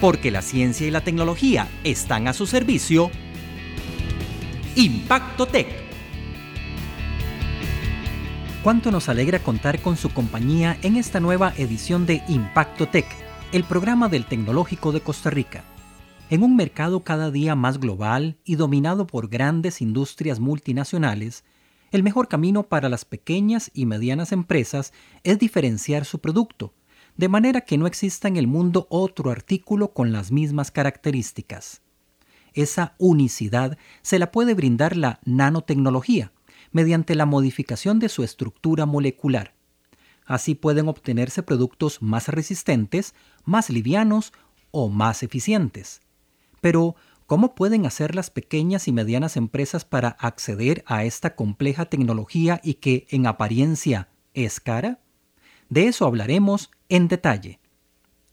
Porque 0.00 0.30
la 0.30 0.40
ciencia 0.40 0.86
y 0.86 0.90
la 0.90 1.02
tecnología 1.02 1.68
están 1.84 2.26
a 2.26 2.32
su 2.32 2.46
servicio. 2.46 3.10
Impacto 4.74 5.46
Tech. 5.46 5.68
Cuánto 8.62 8.90
nos 8.90 9.10
alegra 9.10 9.40
contar 9.40 9.80
con 9.82 9.98
su 9.98 10.08
compañía 10.08 10.78
en 10.82 10.96
esta 10.96 11.20
nueva 11.20 11.52
edición 11.58 12.06
de 12.06 12.22
Impacto 12.28 12.88
Tech, 12.88 13.06
el 13.52 13.64
programa 13.64 14.08
del 14.08 14.24
Tecnológico 14.24 14.92
de 14.92 15.02
Costa 15.02 15.28
Rica. 15.28 15.64
En 16.30 16.42
un 16.42 16.56
mercado 16.56 17.00
cada 17.00 17.30
día 17.30 17.54
más 17.54 17.78
global 17.78 18.38
y 18.44 18.54
dominado 18.54 19.06
por 19.06 19.28
grandes 19.28 19.82
industrias 19.82 20.40
multinacionales, 20.40 21.44
el 21.90 22.02
mejor 22.02 22.28
camino 22.28 22.62
para 22.62 22.88
las 22.88 23.04
pequeñas 23.04 23.70
y 23.74 23.84
medianas 23.84 24.32
empresas 24.32 24.94
es 25.24 25.38
diferenciar 25.38 26.06
su 26.06 26.20
producto, 26.20 26.72
de 27.20 27.28
manera 27.28 27.60
que 27.60 27.76
no 27.76 27.86
exista 27.86 28.28
en 28.28 28.38
el 28.38 28.46
mundo 28.46 28.86
otro 28.88 29.30
artículo 29.30 29.92
con 29.92 30.10
las 30.10 30.32
mismas 30.32 30.70
características. 30.70 31.82
Esa 32.54 32.94
unicidad 32.96 33.76
se 34.00 34.18
la 34.18 34.32
puede 34.32 34.54
brindar 34.54 34.96
la 34.96 35.20
nanotecnología, 35.26 36.32
mediante 36.72 37.14
la 37.14 37.26
modificación 37.26 37.98
de 37.98 38.08
su 38.08 38.24
estructura 38.24 38.86
molecular. 38.86 39.52
Así 40.24 40.54
pueden 40.54 40.88
obtenerse 40.88 41.42
productos 41.42 42.00
más 42.00 42.28
resistentes, 42.28 43.14
más 43.44 43.68
livianos 43.68 44.32
o 44.70 44.88
más 44.88 45.22
eficientes. 45.22 46.00
Pero, 46.62 46.96
¿cómo 47.26 47.54
pueden 47.54 47.84
hacer 47.84 48.14
las 48.14 48.30
pequeñas 48.30 48.88
y 48.88 48.92
medianas 48.92 49.36
empresas 49.36 49.84
para 49.84 50.08
acceder 50.08 50.84
a 50.86 51.04
esta 51.04 51.36
compleja 51.36 51.84
tecnología 51.84 52.62
y 52.64 52.74
que 52.74 53.06
en 53.10 53.26
apariencia 53.26 54.08
es 54.32 54.58
cara? 54.58 55.00
De 55.68 55.86
eso 55.86 56.06
hablaremos 56.06 56.70
en 56.90 57.08
detalle. 57.08 57.58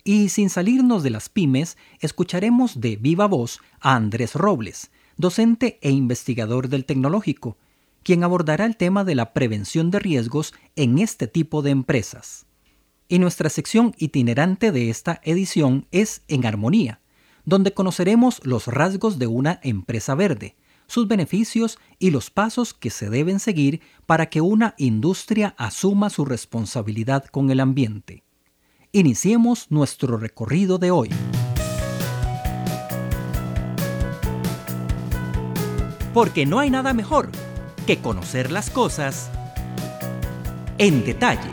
Y 0.03 0.29
sin 0.29 0.49
salirnos 0.49 1.03
de 1.03 1.09
las 1.09 1.30
pymes, 1.30 1.77
escucharemos 2.00 2.81
de 2.81 2.97
viva 2.97 3.27
voz 3.27 3.61
a 3.80 3.95
Andrés 3.95 4.36
Robles, 4.36 4.91
docente 5.16 5.80
e 5.81 5.91
investigador 5.91 6.67
del 6.67 6.85
tecnológico, 6.85 7.58
quien 8.03 8.23
abordará 8.23 8.66
el 8.66 8.78
tema 8.78 9.03
de 9.03 9.16
la 9.16 9.33
prevención 9.33 9.91
de 9.91 10.00
riesgos 10.00 10.53
en 10.75 11.00
este 11.00 11.28
tipo 11.28 11.61
de 11.61 11.72
empresas. 11.72 12.45
Y 13.09 13.19
nuestra 13.19 13.50
sección 13.50 13.94
itinerante 13.97 14.72
de 14.72 14.89
esta 14.89 15.19
edición 15.23 15.88
es 15.91 16.22
En 16.28 16.45
Armonía, 16.45 17.02
donde 17.45 17.73
conoceremos 17.73 18.45
los 18.45 18.67
rasgos 18.67 19.19
de 19.19 19.28
una 19.28 19.59
empresa 19.63 20.16
verde, 20.16 20.55
sus 20.88 21.08
beneficios 21.08 21.80
y 22.00 22.11
los 22.11 22.30
pasos 22.30 22.73
que 22.73 22.89
se 22.89 23.09
deben 23.09 23.39
seguir 23.39 23.81
para 24.05 24.30
que 24.30 24.41
una 24.41 24.73
industria 24.78 25.53
asuma 25.58 26.09
su 26.09 26.25
responsabilidad 26.25 27.25
con 27.25 27.52
el 27.52 27.59
ambiente. 27.59 28.23
Iniciemos 28.98 29.70
nuestro 29.70 30.17
recorrido 30.17 30.80
de 30.80 30.90
hoy. 30.90 31.14
Porque 36.16 36.48
no 36.48 36.58
hay 36.58 36.72
nada 36.72 36.94
mejor 36.95 37.30
que 37.86 38.02
conocer 38.02 38.52
las 38.52 38.72
cosas 38.72 39.30
en 40.80 41.06
detalle. 41.06 41.52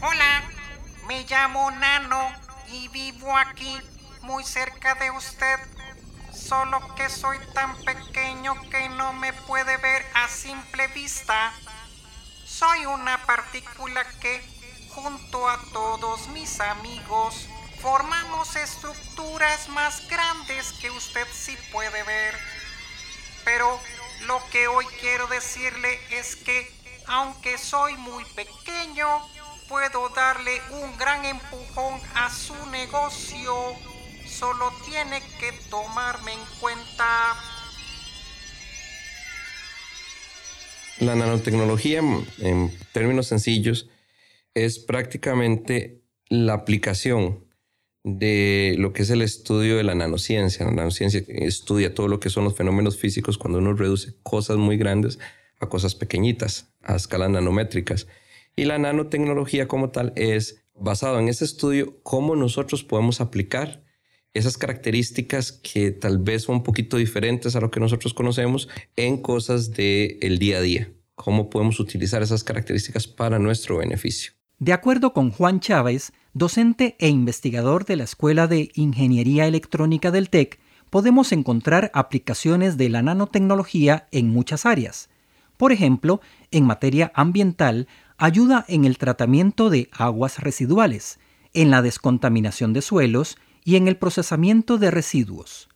Hola, 0.00 0.42
me 1.06 1.24
llamo 1.30 1.70
Nano 1.70 2.22
y 2.72 2.88
vivo 2.88 3.36
aquí, 3.36 3.72
muy 4.22 4.42
cerca 4.42 4.96
de 4.96 5.12
usted. 5.12 5.60
Solo 6.32 6.80
que 6.96 7.08
soy 7.08 7.36
tan 7.54 7.76
pequeño 7.84 8.54
que 8.68 8.88
no 8.88 9.12
me 9.12 9.32
puede 9.32 9.76
ver 9.76 10.01
a 10.14 10.28
simple 10.28 10.86
vista. 10.88 11.52
Soy 12.44 12.86
una 12.86 13.24
partícula 13.26 14.04
que, 14.20 14.42
junto 14.90 15.48
a 15.48 15.58
todos 15.72 16.28
mis 16.28 16.60
amigos, 16.60 17.48
formamos 17.80 18.54
estructuras 18.56 19.68
más 19.68 20.06
grandes 20.08 20.72
que 20.74 20.90
usted 20.90 21.26
sí 21.32 21.56
puede 21.72 22.02
ver. 22.02 22.38
Pero 23.44 23.80
lo 24.26 24.40
que 24.50 24.68
hoy 24.68 24.86
quiero 25.00 25.26
decirle 25.26 26.00
es 26.10 26.36
que, 26.36 26.70
aunque 27.06 27.58
soy 27.58 27.96
muy 27.96 28.24
pequeño, 28.26 29.08
puedo 29.68 30.08
darle 30.10 30.62
un 30.70 30.96
gran 30.98 31.24
empujón 31.24 32.00
a 32.14 32.30
su 32.30 32.54
negocio. 32.66 33.54
Solo 34.26 34.72
tiene 34.84 35.20
que 35.38 35.52
tomarme 35.70 36.32
en 36.32 36.44
cuenta. 36.60 37.36
La 41.00 41.14
nanotecnología, 41.16 42.00
en 42.38 42.70
términos 42.92 43.26
sencillos, 43.26 43.88
es 44.54 44.78
prácticamente 44.78 46.02
la 46.28 46.54
aplicación 46.54 47.44
de 48.04 48.74
lo 48.78 48.92
que 48.92 49.02
es 49.02 49.10
el 49.10 49.22
estudio 49.22 49.76
de 49.76 49.84
la 49.84 49.94
nanociencia. 49.94 50.66
La 50.66 50.72
nanociencia 50.72 51.22
estudia 51.28 51.94
todo 51.94 52.08
lo 52.08 52.20
que 52.20 52.30
son 52.30 52.44
los 52.44 52.56
fenómenos 52.56 52.98
físicos 52.98 53.38
cuando 53.38 53.58
uno 53.58 53.74
reduce 53.74 54.14
cosas 54.22 54.56
muy 54.56 54.76
grandes 54.76 55.18
a 55.60 55.68
cosas 55.68 55.94
pequeñitas, 55.94 56.72
a 56.82 56.96
escalas 56.96 57.30
nanométricas. 57.30 58.08
Y 58.56 58.64
la 58.64 58.78
nanotecnología 58.78 59.68
como 59.68 59.90
tal 59.90 60.12
es 60.16 60.64
basado 60.74 61.18
en 61.18 61.28
ese 61.28 61.44
estudio 61.44 62.02
cómo 62.02 62.36
nosotros 62.36 62.82
podemos 62.82 63.20
aplicar 63.20 63.84
esas 64.34 64.56
características 64.56 65.52
que 65.52 65.90
tal 65.90 66.18
vez 66.18 66.44
son 66.44 66.56
un 66.56 66.62
poquito 66.62 66.96
diferentes 66.96 67.54
a 67.54 67.60
lo 67.60 67.70
que 67.70 67.80
nosotros 67.80 68.14
conocemos 68.14 68.68
en 68.96 69.18
cosas 69.18 69.72
del 69.72 70.38
día 70.38 70.58
a 70.58 70.62
día. 70.62 70.92
Cómo 71.14 71.50
podemos 71.50 71.78
utilizar 71.80 72.22
esas 72.22 72.42
características 72.42 73.06
para 73.06 73.38
nuestro 73.38 73.78
beneficio. 73.78 74.32
De 74.58 74.72
acuerdo 74.72 75.12
con 75.12 75.30
Juan 75.30 75.60
Chávez, 75.60 76.12
docente 76.32 76.96
e 76.98 77.08
investigador 77.08 77.84
de 77.84 77.96
la 77.96 78.04
Escuela 78.04 78.46
de 78.46 78.70
Ingeniería 78.74 79.46
Electrónica 79.46 80.10
del 80.10 80.30
TEC, 80.30 80.60
podemos 80.88 81.32
encontrar 81.32 81.90
aplicaciones 81.94 82.76
de 82.76 82.88
la 82.88 83.02
nanotecnología 83.02 84.08
en 84.12 84.28
muchas 84.28 84.64
áreas. 84.66 85.08
Por 85.56 85.72
ejemplo, 85.72 86.20
en 86.50 86.64
materia 86.64 87.12
ambiental, 87.14 87.88
ayuda 88.18 88.64
en 88.68 88.84
el 88.84 88.98
tratamiento 88.98 89.68
de 89.68 89.88
aguas 89.92 90.38
residuales, 90.38 91.18
en 91.54 91.70
la 91.70 91.82
descontaminación 91.82 92.72
de 92.72 92.82
suelos 92.82 93.36
y 93.64 93.76
en 93.76 93.88
el 93.88 93.96
procesamiento 93.96 94.78
de 94.78 94.90
residuos. 94.90 95.68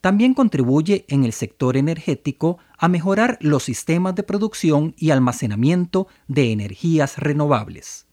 También 0.00 0.34
contribuye 0.34 1.04
en 1.08 1.24
el 1.24 1.32
sector 1.32 1.76
energético 1.76 2.58
a 2.76 2.88
mejorar 2.88 3.38
los 3.40 3.62
sistemas 3.62 4.16
de 4.16 4.24
producción 4.24 4.94
y 4.96 5.10
almacenamiento 5.10 6.08
de 6.26 6.50
energías 6.50 7.18
renovables. 7.18 8.06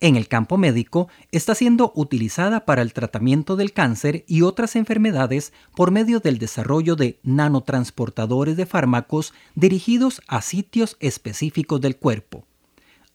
En 0.00 0.14
el 0.14 0.28
campo 0.28 0.58
médico 0.58 1.08
está 1.32 1.56
siendo 1.56 1.92
utilizada 1.96 2.64
para 2.64 2.82
el 2.82 2.92
tratamiento 2.92 3.56
del 3.56 3.72
cáncer 3.72 4.24
y 4.28 4.42
otras 4.42 4.76
enfermedades 4.76 5.52
por 5.74 5.90
medio 5.90 6.20
del 6.20 6.38
desarrollo 6.38 6.94
de 6.94 7.18
nanotransportadores 7.24 8.56
de 8.56 8.66
fármacos 8.66 9.34
dirigidos 9.56 10.20
a 10.28 10.40
sitios 10.40 10.96
específicos 11.00 11.80
del 11.80 11.96
cuerpo. 11.96 12.46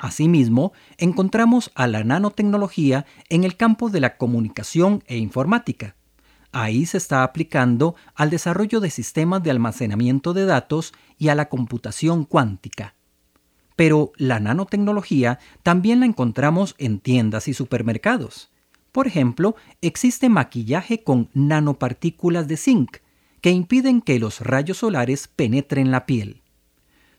Asimismo, 0.03 0.74
encontramos 0.97 1.72
a 1.75 1.88
la 1.88 2.03
nanotecnología 2.03 3.06
en 3.30 3.46
el 3.46 3.56
campo 3.56 3.90
de 3.90 4.02
la 4.02 4.18
comunicación 4.18 5.02
e 5.08 5.16
informática. 5.16 5.96
Ahí 6.52 6.86
se 6.86 6.97
está 6.97 7.24
aplicando 7.24 7.96
al 8.14 8.30
desarrollo 8.30 8.81
de 8.81 8.90
sistemas 8.90 9.44
de 9.44 9.52
almacenamiento 9.52 10.34
de 10.34 10.44
datos 10.44 10.94
y 11.18 11.30
a 11.30 11.36
la 11.36 11.47
computación 11.47 12.25
cuántica. 12.25 12.96
Pero 13.78 14.12
la 14.18 14.41
nanotecnología 14.41 15.40
también 15.64 16.02
la 16.02 16.06
encontramos 16.06 16.75
en 16.80 17.00
tiendas 17.00 17.47
y 17.47 17.53
supermercados. 17.53 18.52
Por 18.91 19.08
ejemplo, 19.08 19.56
existe 19.81 20.28
maquillaje 20.28 21.02
con 21.02 21.30
nanopartículas 21.34 22.50
de 22.50 22.58
zinc 22.58 22.97
que 23.40 23.52
impiden 23.52 24.02
que 24.02 24.20
los 24.20 24.41
rayos 24.41 24.80
solares 24.80 25.30
penetren 25.30 25.91
la 25.91 26.06
piel. 26.06 26.41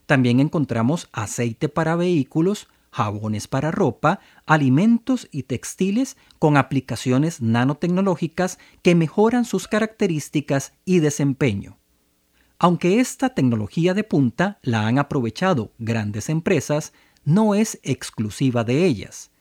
También 0.05 0.39
encontramos 0.39 1.09
aceite 1.13 1.71
para 1.71 1.97
vehículos, 1.97 2.69
jabones 2.94 3.49
para 3.49 3.73
ropa, 3.73 4.20
alimentos 4.46 5.29
y 5.32 5.43
textiles 5.43 6.17
con 6.38 6.56
aplicaciones 6.56 7.43
nanotecnológicas 7.43 8.58
que 8.82 8.94
mejoran 8.94 9.44
sus 9.44 9.67
características 9.67 10.75
y 10.85 11.00
desempeño. 11.00 11.79
Aunque 12.61 13.00
esta 13.00 13.35
tecnología 13.35 13.94
de 13.94 14.05
punta 14.05 14.58
la 14.62 14.87
han 14.87 15.00
aprovechado 15.00 15.73
grandes 15.79 16.29
empresas, 16.29 16.93
no 17.25 17.56
es 17.56 17.81
exclusiva 17.82 18.62
de 18.62 18.87
ellas. 18.87 19.32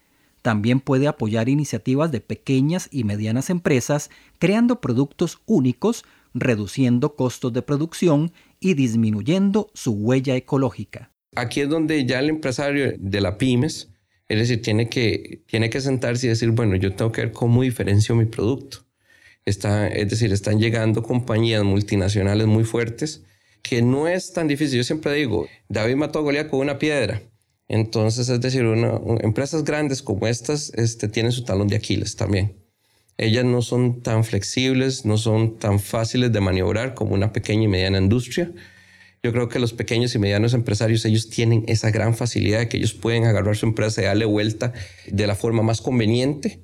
También 0.42 0.80
puede 0.80 1.08
apoyar 1.08 1.48
iniciativas 1.48 2.12
de 2.12 2.22
pequeñas 2.22 2.90
y 2.92 3.04
medianas 3.04 3.52
empresas 3.52 4.10
creando 4.40 4.82
productos 4.82 5.40
únicos, 5.46 6.06
reduciendo 6.34 7.16
costos 7.16 7.54
de 7.54 7.62
producción 7.62 8.34
y 8.60 8.74
disminuyendo 8.74 9.70
su 9.76 9.92
huella 9.92 10.36
ecológica. 10.36 11.13
Aquí 11.36 11.62
es 11.62 11.70
donde 11.70 12.06
ya 12.06 12.20
el 12.20 12.30
empresario 12.30 12.94
de 12.98 13.22
la 13.22 13.38
pymes, 13.38 13.90
es 14.28 14.40
decir, 14.40 14.62
tiene 14.62 14.90
que, 14.90 15.44
tiene 15.48 15.70
que 15.70 15.82
sentarse 15.82 16.28
y 16.28 16.30
decir, 16.30 16.50
bueno, 16.52 16.76
yo 16.76 16.96
tengo 16.96 17.12
que 17.12 17.22
ver 17.22 17.32
cómo 17.32 17.62
diferencio 17.62 18.16
mi 18.16 18.26
producto. 18.26 18.80
Está, 19.46 19.88
es 19.88 20.10
decir, 20.10 20.32
están 20.32 20.60
llegando 20.60 21.04
compañías 21.04 21.64
multinacionales 21.64 22.48
muy 22.48 22.64
fuertes 22.64 23.24
que 23.62 23.82
no 23.82 24.08
es 24.08 24.34
tan 24.34 24.48
difícil. 24.48 24.78
Yo 24.78 24.84
siempre 24.84 25.14
digo, 25.14 25.48
David 25.70 25.96
mató 25.96 26.20
a 26.20 26.22
Goliat 26.22 26.50
con 26.50 26.60
una 26.60 26.78
piedra. 26.78 27.22
Entonces, 27.68 28.30
es 28.30 28.42
decir, 28.42 28.64
empresas 29.22 29.64
grandes 29.64 30.02
como 30.02 30.28
estas 30.28 30.72
este, 30.76 31.08
tienen 31.08 31.32
su 31.32 31.44
talón 31.44 31.68
de 31.68 31.78
Aquiles 31.78 32.16
también. 32.16 32.62
Ellas 33.18 33.46
no 33.46 33.62
son 33.62 34.02
tan 34.02 34.24
flexibles, 34.24 35.06
no 35.06 35.18
son 35.18 35.58
tan 35.58 35.80
fáciles 35.80 36.32
de 36.32 36.42
maniobrar 36.42 36.94
como 36.94 37.14
una 37.14 37.32
pequeña 37.32 37.64
y 37.64 37.68
mediana 37.68 38.00
industria. 38.00 38.52
Yo 39.24 39.32
creo 39.32 39.48
que 39.48 39.58
los 39.58 39.72
pequeños 39.72 40.14
y 40.16 40.20
medianos 40.20 40.54
empresarios, 40.54 41.06
ellos 41.06 41.30
tienen 41.30 41.64
esa 41.68 41.92
gran 41.92 42.14
facilidad 42.14 42.60
de 42.60 42.68
que 42.68 42.76
ellos 42.76 42.94
pueden 42.94 43.24
agarrar 43.24 43.56
su 43.56 43.66
empresa 43.66 44.02
y 44.02 44.06
darle 44.06 44.26
vuelta 44.26 44.74
de 45.08 45.28
la 45.28 45.36
forma 45.36 45.64
más 45.64 45.80
conveniente. 45.80 46.60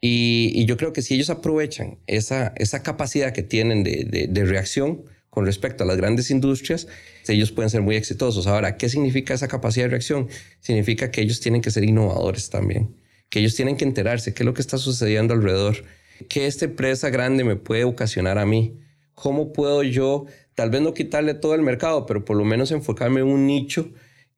Y, 0.00 0.64
yo 0.66 0.76
creo 0.76 0.92
que 0.92 1.02
si 1.02 1.14
ellos 1.14 1.28
aprovechan 1.28 1.98
esa, 2.06 2.52
esa 2.54 2.84
capacidad 2.84 3.32
que 3.32 3.42
tienen 3.42 3.82
de, 3.82 4.28
de 4.30 4.44
reacción 4.44 5.02
con 5.28 5.44
respecto 5.44 5.82
a 5.82 5.88
las 5.88 5.96
grandes 5.96 6.30
industrias, 6.30 6.86
ellos 7.26 7.50
pueden 7.50 7.68
ser 7.68 7.82
muy 7.82 7.96
exitosos. 7.96 8.46
Ahora, 8.46 8.76
¿qué 8.76 8.88
significa 8.88 9.34
esa 9.34 9.48
capacidad 9.48 9.86
de 9.86 9.90
reacción? 9.90 10.28
Significa 10.60 11.10
que 11.10 11.20
ellos 11.20 11.40
tienen 11.40 11.62
que 11.62 11.72
ser 11.72 11.82
innovadores 11.82 12.48
también, 12.48 12.94
que 13.28 13.40
ellos 13.40 13.56
tienen 13.56 13.76
que 13.76 13.84
enterarse 13.84 14.34
qué 14.34 14.44
es 14.44 14.46
lo 14.46 14.54
que 14.54 14.62
está 14.62 14.78
sucediendo 14.78 15.34
alrededor, 15.34 15.84
qué 16.28 16.46
esta 16.46 16.64
empresa 16.64 17.10
grande 17.10 17.42
me 17.42 17.56
puede 17.56 17.82
ocasionar 17.82 18.38
a 18.38 18.46
mí, 18.46 18.78
cómo 19.14 19.52
puedo 19.52 19.82
yo 19.82 20.26
tal 20.58 20.70
vez 20.70 20.82
no 20.82 20.92
quitarle 20.92 21.34
todo 21.34 21.54
el 21.54 21.62
mercado, 21.62 22.04
pero 22.04 22.24
por 22.24 22.36
lo 22.36 22.44
menos 22.44 22.72
enfocarme 22.72 23.20
en 23.20 23.28
un 23.28 23.46
nicho 23.46 23.92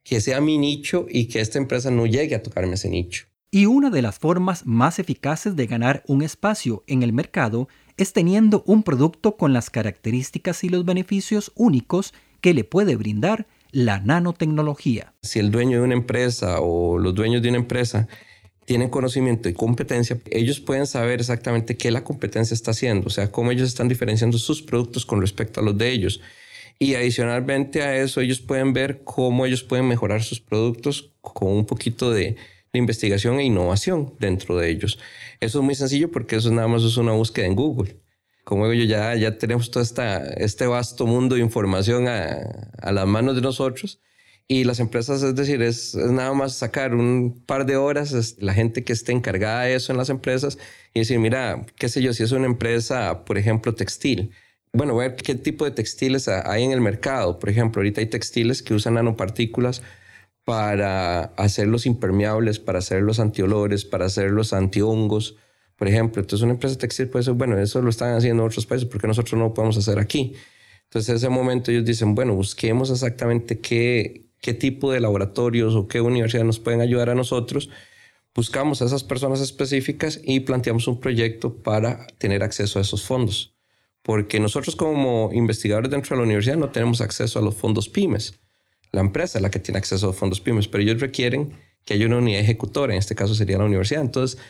que 0.04 0.20
sea 0.20 0.42
mi 0.42 0.58
nicho 0.58 1.06
y 1.08 1.28
que 1.28 1.40
esta 1.40 1.56
empresa 1.56 1.90
no 1.90 2.04
llegue 2.04 2.34
a 2.34 2.42
tocarme 2.42 2.74
ese 2.74 2.90
nicho. 2.90 3.24
Y 3.50 3.64
una 3.64 3.88
de 3.88 4.02
las 4.02 4.18
formas 4.18 4.66
más 4.66 4.98
eficaces 4.98 5.56
de 5.56 5.66
ganar 5.66 6.02
un 6.06 6.20
espacio 6.20 6.84
en 6.86 7.02
el 7.02 7.14
mercado 7.14 7.68
es 7.96 8.12
teniendo 8.12 8.62
un 8.66 8.82
producto 8.82 9.38
con 9.38 9.54
las 9.54 9.70
características 9.70 10.62
y 10.62 10.68
los 10.68 10.84
beneficios 10.84 11.52
únicos 11.54 12.12
que 12.42 12.52
le 12.52 12.64
puede 12.64 12.96
brindar 12.96 13.46
la 13.72 14.00
nanotecnología. 14.00 15.14
Si 15.22 15.38
el 15.38 15.50
dueño 15.50 15.78
de 15.78 15.84
una 15.84 15.94
empresa 15.94 16.60
o 16.60 16.98
los 16.98 17.14
dueños 17.14 17.40
de 17.40 17.48
una 17.48 17.58
empresa 17.58 18.08
tienen 18.70 18.88
conocimiento 18.88 19.48
y 19.48 19.52
competencia, 19.52 20.16
ellos 20.30 20.60
pueden 20.60 20.86
saber 20.86 21.18
exactamente 21.18 21.76
qué 21.76 21.90
la 21.90 22.04
competencia 22.04 22.54
está 22.54 22.70
haciendo, 22.70 23.08
o 23.08 23.10
sea, 23.10 23.32
cómo 23.32 23.50
ellos 23.50 23.66
están 23.66 23.88
diferenciando 23.88 24.38
sus 24.38 24.62
productos 24.62 25.04
con 25.04 25.20
respecto 25.20 25.58
a 25.58 25.64
los 25.64 25.76
de 25.76 25.90
ellos. 25.90 26.20
Y 26.78 26.94
adicionalmente 26.94 27.82
a 27.82 27.96
eso, 27.96 28.20
ellos 28.20 28.40
pueden 28.40 28.72
ver 28.72 29.02
cómo 29.02 29.44
ellos 29.44 29.64
pueden 29.64 29.88
mejorar 29.88 30.22
sus 30.22 30.38
productos 30.38 31.10
con 31.20 31.48
un 31.48 31.66
poquito 31.66 32.12
de, 32.12 32.36
investigación 32.72 33.40
e 33.40 33.44
innovación 33.44 34.14
dentro 34.20 34.56
de 34.56 34.70
ellos. 34.70 35.00
Eso 35.40 35.58
es 35.58 35.64
muy 35.64 35.74
sencillo 35.74 36.08
porque 36.12 36.36
eso 36.36 36.52
nada 36.52 36.68
más 36.68 36.84
es 36.84 36.96
una 36.96 37.10
búsqueda 37.10 37.46
en 37.46 37.56
Google. 37.56 37.96
Como 38.44 38.70
digo 38.70 38.84
yo, 38.84 38.88
ya, 38.88 39.16
ya 39.16 39.36
tenemos 39.36 39.72
todo 39.72 39.82
esta, 39.82 40.24
este 40.34 40.68
vasto 40.68 41.08
mundo 41.08 41.34
de 41.34 41.40
información 41.40 42.06
a, 42.06 42.68
a 42.80 42.92
las 42.92 43.08
manos 43.08 43.34
de 43.34 43.42
nosotros 43.42 43.98
y 44.48 44.64
las 44.64 44.80
empresas, 44.80 45.22
es 45.22 45.34
decir, 45.34 45.62
es, 45.62 45.94
nada 45.94 46.32
más 46.34 46.54
sacar 46.54 46.94
un 46.94 47.42
par 47.46 47.66
de 47.66 47.76
horas, 47.76 48.36
la 48.38 48.54
gente 48.54 48.84
que 48.84 48.92
esté 48.92 49.12
encargada 49.12 49.62
de 49.62 49.74
eso 49.74 49.92
en 49.92 49.98
las 49.98 50.10
empresas 50.10 50.58
y 50.92 51.00
decir, 51.00 51.18
mira, 51.20 51.66
qué 51.76 51.88
sé 51.88 52.02
yo, 52.02 52.12
si 52.12 52.24
es 52.24 52.32
una 52.32 52.46
empresa, 52.46 53.24
por 53.24 53.38
ejemplo, 53.38 53.74
textil, 53.74 54.32
bueno, 54.72 54.96
ver 54.96 55.16
qué 55.16 55.34
tipo 55.34 55.64
de 55.64 55.72
textiles 55.72 56.28
hay 56.28 56.64
en 56.64 56.72
el 56.72 56.80
mercado. 56.80 57.38
Por 57.38 57.48
ejemplo, 57.50 57.80
ahorita 57.80 58.00
hay 58.00 58.06
textiles 58.06 58.62
que 58.62 58.74
usan 58.74 58.94
nanopartículas 58.94 59.82
para 60.44 61.24
hacerlos 61.36 61.86
impermeables, 61.86 62.58
para 62.58 62.78
hacerlos 62.78 63.20
antiolores, 63.20 63.84
para 63.84 64.06
hacerlos 64.06 64.52
antihongos, 64.52 65.36
por 65.76 65.88
ejemplo. 65.88 66.22
Entonces, 66.22 66.44
una 66.44 66.54
empresa 66.54 66.78
textil 66.78 67.08
puede 67.08 67.24
ser, 67.24 67.34
bueno, 67.34 67.58
eso 67.58 67.82
lo 67.82 67.90
están 67.90 68.14
haciendo 68.14 68.42
en 68.44 68.48
otros 68.48 68.66
países, 68.66 68.88
porque 68.88 69.06
nosotros 69.08 69.38
no 69.38 69.46
lo 69.46 69.54
podemos 69.54 69.76
hacer 69.76 69.98
aquí? 69.98 70.34
Entonces, 70.84 71.08
en 71.10 71.16
ese 71.16 71.28
momento 71.28 71.70
ellos 71.70 71.84
dicen, 71.84 72.14
bueno, 72.14 72.34
busquemos 72.34 72.90
exactamente 72.90 73.60
qué, 73.60 74.29
qué 74.40 74.54
tipo 74.54 74.92
de 74.92 75.00
laboratorios 75.00 75.74
o 75.74 75.88
qué 75.88 76.00
universidades 76.00 76.46
nos 76.46 76.58
pueden 76.58 76.80
ayudar 76.80 77.10
a 77.10 77.14
nosotros. 77.14 77.70
Buscamos 78.34 78.80
a 78.80 78.86
esas 78.86 79.04
personas 79.04 79.40
específicas 79.40 80.20
y 80.22 80.40
planteamos 80.40 80.86
un 80.88 81.00
proyecto 81.00 81.62
para 81.62 82.06
tener 82.18 82.42
acceso 82.42 82.78
a 82.78 82.82
esos 82.82 83.04
fondos. 83.04 83.54
Porque 84.02 84.40
nosotros 84.40 84.76
como 84.76 85.30
investigadores 85.32 85.90
dentro 85.90 86.16
de 86.16 86.20
la 86.20 86.24
universidad 86.24 86.56
no 86.56 86.70
tenemos 86.70 87.00
acceso 87.00 87.38
a 87.38 87.42
los 87.42 87.54
fondos 87.54 87.88
pymes. 87.88 88.40
La 88.92 89.00
empresa 89.00 89.38
es 89.38 89.42
la 89.42 89.50
que 89.50 89.58
tiene 89.58 89.78
acceso 89.78 90.06
a 90.06 90.08
los 90.08 90.16
fondos 90.16 90.40
pymes, 90.40 90.68
pero 90.68 90.82
ellos 90.82 91.00
requieren 91.00 91.52
que 91.84 91.94
haya 91.94 92.06
una 92.06 92.18
unidad 92.18 92.40
ejecutora, 92.40 92.92
en 92.92 92.98
este 92.98 93.14
caso 93.14 93.34
sería 93.34 93.58
la 93.58 93.64
universidad. 93.64 94.02
Entonces, 94.02 94.40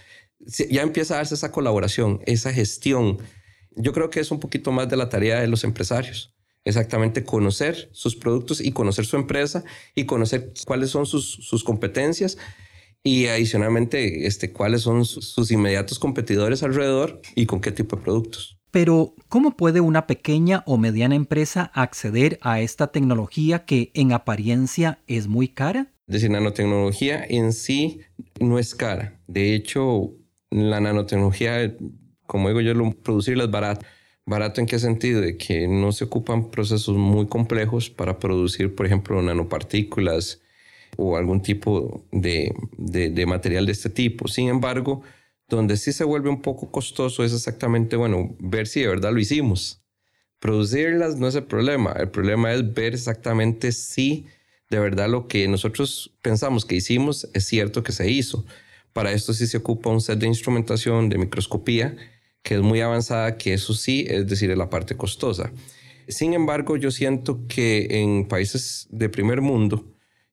ya 0.70 0.82
empieza 0.82 1.14
a 1.14 1.16
darse 1.18 1.34
esa 1.34 1.52
colaboración, 1.52 2.20
esa 2.26 2.52
gestión. 2.52 3.18
Yo 3.76 3.92
creo 3.92 4.10
que 4.10 4.20
es 4.20 4.30
un 4.30 4.40
poquito 4.40 4.72
más 4.72 4.88
de 4.88 4.96
la 4.96 5.08
tarea 5.08 5.40
de 5.40 5.48
los 5.48 5.64
empresarios 5.64 6.34
exactamente 6.64 7.24
conocer 7.24 7.88
sus 7.92 8.16
productos 8.16 8.60
y 8.60 8.72
conocer 8.72 9.06
su 9.06 9.16
empresa 9.16 9.64
y 9.94 10.04
conocer 10.04 10.52
cuáles 10.66 10.90
son 10.90 11.06
sus, 11.06 11.30
sus 11.30 11.64
competencias 11.64 12.38
y 13.02 13.26
adicionalmente 13.26 14.26
este, 14.26 14.52
cuáles 14.52 14.82
son 14.82 15.04
sus, 15.04 15.50
inmediatos 15.50 15.98
competidores 15.98 16.62
alrededor 16.62 17.20
y 17.34 17.46
con 17.46 17.60
qué 17.60 17.72
tipo 17.72 17.96
de 17.96 18.02
productos. 18.02 18.58
Pero, 18.70 19.14
¿cómo 19.28 19.56
puede 19.56 19.80
una 19.80 20.06
pequeña 20.06 20.62
o 20.64 20.78
mediana 20.78 21.16
empresa 21.16 21.72
acceder 21.74 22.38
a 22.40 22.60
esta 22.60 22.92
tecnología 22.92 23.64
que 23.64 23.90
en 23.94 24.12
apariencia 24.12 25.00
es 25.08 25.26
muy 25.26 25.48
cara? 25.48 25.92
Es 26.06 26.14
decir, 26.14 26.30
nanotecnología 26.30 27.24
en 27.28 27.52
sí 27.52 28.00
no 28.38 28.58
es 28.58 28.74
cara. 28.74 29.20
De 29.26 29.54
hecho, 29.54 30.12
la 30.50 30.80
nanotecnología, 30.80 31.76
como 32.26 32.48
digo 32.48 32.60
yo, 32.60 32.74
producirla 33.02 33.44
es 33.44 33.50
barato. 33.50 33.86
¿Barato 34.30 34.60
en 34.60 34.68
qué 34.68 34.78
sentido? 34.78 35.20
De 35.20 35.36
que 35.36 35.66
no 35.66 35.90
se 35.90 36.04
ocupan 36.04 36.52
procesos 36.52 36.96
muy 36.96 37.26
complejos 37.26 37.90
para 37.90 38.20
producir, 38.20 38.76
por 38.76 38.86
ejemplo, 38.86 39.20
nanopartículas 39.20 40.40
o 40.96 41.16
algún 41.16 41.42
tipo 41.42 42.04
de, 42.12 42.54
de, 42.78 43.26
material 43.26 43.66
de 43.66 43.72
este 43.72 43.90
tipo. 43.90 44.28
Sin 44.28 44.48
embargo, 44.48 45.02
donde 45.48 45.76
sí 45.76 45.92
se 45.92 46.04
vuelve 46.04 46.28
un 46.30 46.42
poco 46.42 46.70
costoso 46.70 47.24
es 47.24 47.32
exactamente, 47.32 47.96
bueno, 47.96 48.36
ver 48.38 48.68
si 48.68 48.82
de 48.82 48.86
verdad 48.86 49.12
lo 49.12 49.18
hicimos. 49.18 49.82
Producirlas 50.38 51.16
no 51.16 51.26
es 51.26 51.34
el 51.34 51.46
problema, 51.46 51.90
el 51.98 52.10
problema 52.10 52.52
es 52.52 52.72
ver 52.72 52.94
exactamente 52.94 53.72
si 53.72 54.26
de 54.70 54.78
verdad 54.78 55.08
lo 55.08 55.26
que 55.26 55.48
nosotros 55.48 56.12
pensamos 56.22 56.64
que 56.64 56.76
hicimos 56.76 57.28
es 57.34 57.46
cierto 57.46 57.82
que 57.82 57.90
se 57.90 58.08
hizo. 58.08 58.46
Para 58.92 59.10
esto 59.10 59.34
sí 59.34 59.48
se 59.48 59.56
ocupa 59.56 59.90
un 59.90 60.00
set 60.00 60.20
de 60.20 60.28
instrumentación 60.28 61.08
de 61.08 61.18
microscopía 61.18 61.96
que 62.42 62.54
es 62.54 62.60
muy 62.60 62.80
avanzada, 62.80 63.36
que 63.36 63.54
eso 63.54 63.74
sí, 63.74 64.06
es 64.08 64.26
decir, 64.26 64.50
es 64.50 64.58
la 64.58 64.70
parte 64.70 64.96
costosa. 64.96 65.52
Sin 66.08 66.34
embargo, 66.34 66.76
yo 66.76 66.90
siento 66.90 67.46
que 67.46 67.86
en 67.90 68.26
países 68.26 68.88
de 68.90 69.08
primer 69.08 69.40
mundo, 69.40 69.86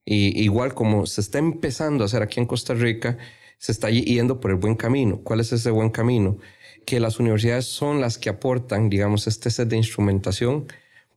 y 0.05 0.41
igual 0.41 0.73
como 0.73 1.05
se 1.05 1.21
está 1.21 1.37
empezando 1.37 2.03
a 2.03 2.05
hacer 2.05 2.23
aquí 2.23 2.39
en 2.39 2.45
Costa 2.45 2.73
Rica, 2.73 3.17
se 3.57 3.71
está 3.71 3.89
yendo 3.89 4.39
por 4.39 4.51
el 4.51 4.57
buen 4.57 4.75
camino. 4.75 5.21
¿Cuál 5.23 5.39
es 5.39 5.51
ese 5.51 5.71
buen 5.71 5.89
camino? 5.89 6.37
Que 6.85 6.99
las 6.99 7.19
universidades 7.19 7.65
son 7.65 8.01
las 8.01 8.17
que 8.17 8.29
aportan, 8.29 8.89
digamos, 8.89 9.27
este 9.27 9.51
set 9.51 9.67
de 9.67 9.77
instrumentación 9.77 10.67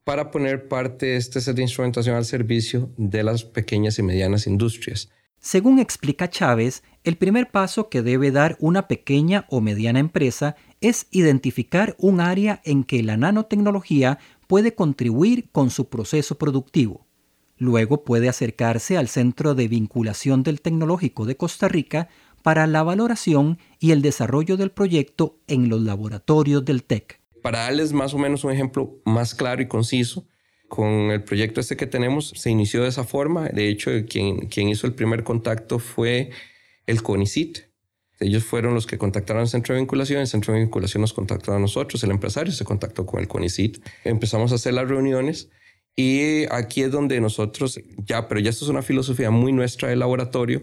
para 0.05 0.31
poner 0.31 0.69
parte 0.69 1.07
de 1.07 1.17
este 1.17 1.41
set 1.41 1.57
de 1.57 1.63
instrumentación 1.63 2.17
al 2.17 2.25
servicio 2.25 2.91
de 2.97 3.23
las 3.23 3.45
pequeñas 3.45 3.99
y 3.99 4.03
medianas 4.03 4.47
industrias. 4.47 5.11
Según 5.39 5.79
explica 5.79 6.29
Chávez, 6.29 6.83
el 7.03 7.17
primer 7.17 7.51
paso 7.51 7.89
que 7.89 8.03
debe 8.03 8.31
dar 8.31 8.57
una 8.61 8.87
pequeña 8.87 9.47
o 9.49 9.61
mediana 9.61 10.01
empresa 10.01 10.57
es 10.81 11.07
identificar 11.11 11.97
un 11.99 12.21
área 12.21 12.61
en 12.65 12.85
que 12.85 13.03
la 13.03 13.17
nanotecnología 13.17 14.19
puede 14.47 14.75
contribuir 14.75 15.49
con 15.51 15.71
su 15.71 15.89
proceso 15.89 16.37
productivo. 16.37 17.07
Luego 17.57 18.05
puede 18.05 18.29
acercarse 18.29 18.97
al 18.97 19.09
Centro 19.09 19.55
de 19.55 19.69
Vinculación 19.69 20.43
del 20.43 20.61
Tecnológico 20.61 21.25
de 21.25 21.37
Costa 21.37 21.69
Rica 21.69 22.09
para 22.43 22.67
la 22.67 22.83
valoración 22.83 23.59
y 23.79 23.93
el 23.93 24.03
desarrollo 24.03 24.57
del 24.57 24.71
proyecto 24.71 25.39
en 25.47 25.69
los 25.69 25.81
laboratorios 25.83 26.65
del 26.65 26.85
TEC. 26.85 27.21
Para 27.43 27.61
darles 27.61 27.93
más 27.93 28.13
o 28.13 28.19
menos 28.19 28.45
un 28.45 28.53
ejemplo 28.53 29.01
más 29.05 29.35
claro 29.35 29.63
y 29.63 29.69
conciso, 29.69 30.27
con 30.69 31.11
el 31.11 31.25
proyecto 31.25 31.61
este 31.61 31.77
que 31.77 31.87
tenemos 31.87 32.33
se 32.35 32.51
inició 32.51 32.83
de 32.83 32.89
esa 32.89 33.05
forma. 33.05 33.49
De 33.49 33.69
hecho, 33.69 33.91
quien, 34.09 34.47
quien 34.49 34.69
hizo 34.69 34.87
el 34.87 34.95
primer 34.95 35.25
contacto 35.25 35.79
fue 35.79 36.31
el 36.91 37.03
CONICIT, 37.03 37.59
ellos 38.21 38.45
fueron 38.45 38.75
los 38.75 38.87
que 38.87 38.99
contactaron 38.99 39.43
al 39.43 39.49
centro 39.49 39.75
de 39.75 39.81
vinculación, 39.81 40.21
el 40.21 40.27
centro 40.27 40.53
de 40.53 40.61
vinculación 40.61 41.01
nos 41.01 41.13
contactó 41.13 41.55
a 41.55 41.59
nosotros, 41.59 42.03
el 42.05 42.11
empresario 42.11 42.53
se 42.53 42.65
contactó 42.65 43.07
con 43.07 43.21
el 43.21 43.29
CONICIT, 43.29 43.79
empezamos 44.05 44.53
a 44.53 44.57
hacer 44.57 44.75
las 44.75 44.89
reuniones 44.89 45.49
y 45.97 46.45
aquí 46.51 46.83
es 46.83 46.91
donde 46.91 47.21
nosotros, 47.21 47.81
ya, 47.97 48.29
pero 48.29 48.41
ya 48.41 48.51
esto 48.51 48.65
es 48.65 48.71
una 48.71 48.83
filosofía 48.83 49.31
muy 49.31 49.53
nuestra 49.53 49.89
del 49.89 50.01
laboratorio, 50.01 50.63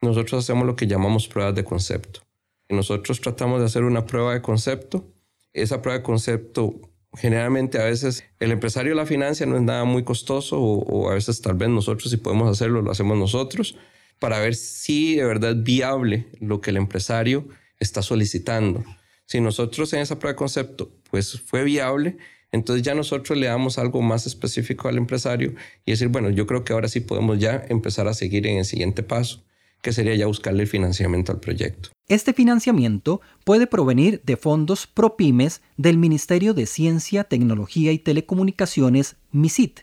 nosotros 0.00 0.44
hacemos 0.44 0.66
lo 0.66 0.74
que 0.74 0.86
llamamos 0.86 1.28
pruebas 1.28 1.54
de 1.54 1.64
concepto. 1.64 2.20
Nosotros 2.68 3.20
tratamos 3.20 3.60
de 3.60 3.66
hacer 3.66 3.84
una 3.84 4.06
prueba 4.06 4.34
de 4.34 4.42
concepto. 4.42 5.12
Esa 5.54 5.80
prueba 5.82 5.98
de 5.98 6.04
concepto, 6.04 6.74
generalmente 7.14 7.80
a 7.80 7.84
veces 7.84 8.24
el 8.38 8.52
empresario 8.52 8.94
la 8.94 9.06
financia, 9.06 9.46
no 9.46 9.56
es 9.56 9.62
nada 9.62 9.84
muy 9.84 10.04
costoso 10.04 10.60
o 10.60 11.10
a 11.10 11.14
veces 11.14 11.40
tal 11.40 11.54
vez 11.54 11.68
nosotros 11.70 12.10
si 12.10 12.18
podemos 12.18 12.48
hacerlo, 12.48 12.82
lo 12.82 12.90
hacemos 12.90 13.16
nosotros 13.16 13.76
para 14.18 14.40
ver 14.40 14.54
si 14.54 15.16
de 15.16 15.24
verdad 15.24 15.52
es 15.52 15.62
viable 15.62 16.26
lo 16.40 16.60
que 16.60 16.70
el 16.70 16.76
empresario 16.76 17.48
está 17.78 18.02
solicitando. 18.02 18.84
Si 19.26 19.40
nosotros 19.40 19.92
en 19.92 20.00
esa 20.00 20.18
prueba 20.18 20.32
de 20.32 20.38
concepto 20.38 20.90
pues 21.10 21.40
fue 21.40 21.64
viable, 21.64 22.16
Entonces 22.50 22.82
ya 22.82 22.94
nosotros 22.94 23.38
le 23.38 23.46
damos 23.46 23.78
algo 23.78 24.00
más 24.00 24.26
específico 24.26 24.88
al 24.88 24.96
empresario 24.96 25.54
y 25.84 25.92
decir, 25.92 26.08
bueno, 26.08 26.30
yo 26.30 26.46
creo 26.46 26.64
que 26.64 26.72
ahora 26.72 26.88
sí 26.88 27.00
podemos 27.00 27.38
ya 27.38 27.64
empezar 27.68 28.08
a 28.08 28.14
seguir 28.14 28.46
en 28.46 28.58
el 28.58 28.64
siguiente 28.64 29.02
paso, 29.02 29.44
que 29.82 29.92
sería 29.92 30.14
ya 30.14 30.26
buscarle 30.26 30.62
el 30.62 30.68
financiamiento 30.68 31.32
al 31.32 31.40
proyecto. 31.40 31.90
Este 32.08 32.32
financiamiento 32.32 33.20
puede 33.44 33.66
provenir 33.66 34.22
de 34.24 34.38
fondos 34.38 34.86
ProPymes 34.86 35.60
del 35.76 35.98
Ministerio 35.98 36.54
de 36.54 36.64
Ciencia, 36.64 37.24
Tecnología 37.24 37.92
y 37.92 37.98
Telecomunicaciones, 37.98 39.16
MISIT, 39.30 39.80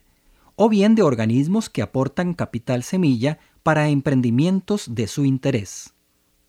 o 0.55 0.67
bien 0.67 0.95
de 0.95 1.03
organismos 1.03 1.69
que 1.69 1.83
aportan 1.83 2.33
capital 2.33 2.81
semilla 2.81 3.37
para 3.65 3.89
emprendimientos 3.89 4.93
de 4.93 5.07
su 5.07 5.25
interés. 5.25 5.95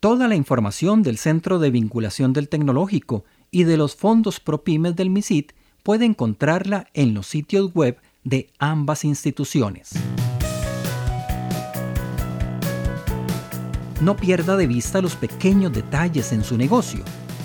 Toda 0.01 0.29
la 0.29 0.35
información 0.35 1.03
del 1.03 1.17
Centro 1.17 1.59
de 1.59 1.71
Vinculación 1.71 2.35
del 2.35 2.51
Tecnológico 2.51 3.25
y 3.51 3.65
de 3.65 3.79
los 3.79 3.97
fondos 3.97 4.39
ProPymes 4.39 4.97
del 4.97 5.09
MISIT 5.09 5.53
puede 5.83 6.05
encontrarla 6.05 6.89
en 6.93 7.15
los 7.15 7.27
sitios 7.27 7.73
web 7.73 7.97
de 8.23 8.51
ambas 8.59 9.03
instituciones. 9.07 9.93
No 14.03 14.15
pierda 14.15 14.59
de 14.59 14.67
vista 14.67 15.01
los 15.01 15.17
pequeños 15.17 15.73
detalles 15.73 16.33
en 16.33 16.45
su 16.45 16.59
negocio. 16.59 17.03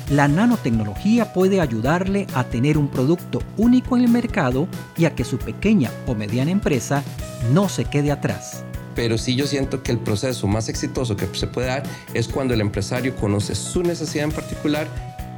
La 0.09 0.27
nanotecnología 0.27 1.31
puede 1.31 1.61
ayudarle 1.61 2.27
a 2.33 2.43
tener 2.43 2.77
un 2.77 2.89
producto 2.89 3.39
único 3.55 3.95
en 3.95 4.03
el 4.03 4.11
mercado 4.11 4.67
y 4.97 5.05
a 5.05 5.15
que 5.15 5.23
su 5.23 5.37
pequeña 5.37 5.89
o 6.07 6.13
mediana 6.13 6.51
empresa 6.51 7.05
no 7.53 7.69
se 7.69 7.85
quede 7.85 8.11
atrás. 8.11 8.65
Pero 8.95 9.17
sí 9.17 9.35
yo 9.35 9.47
siento 9.47 9.83
que 9.83 9.91
el 9.91 9.99
proceso 9.99 10.47
más 10.47 10.69
exitoso 10.69 11.15
que 11.15 11.27
se 11.33 11.47
puede 11.47 11.67
dar 11.67 11.83
es 12.13 12.27
cuando 12.27 12.53
el 12.53 12.61
empresario 12.61 13.15
conoce 13.15 13.55
su 13.55 13.83
necesidad 13.83 14.25
en 14.25 14.31
particular 14.31 14.87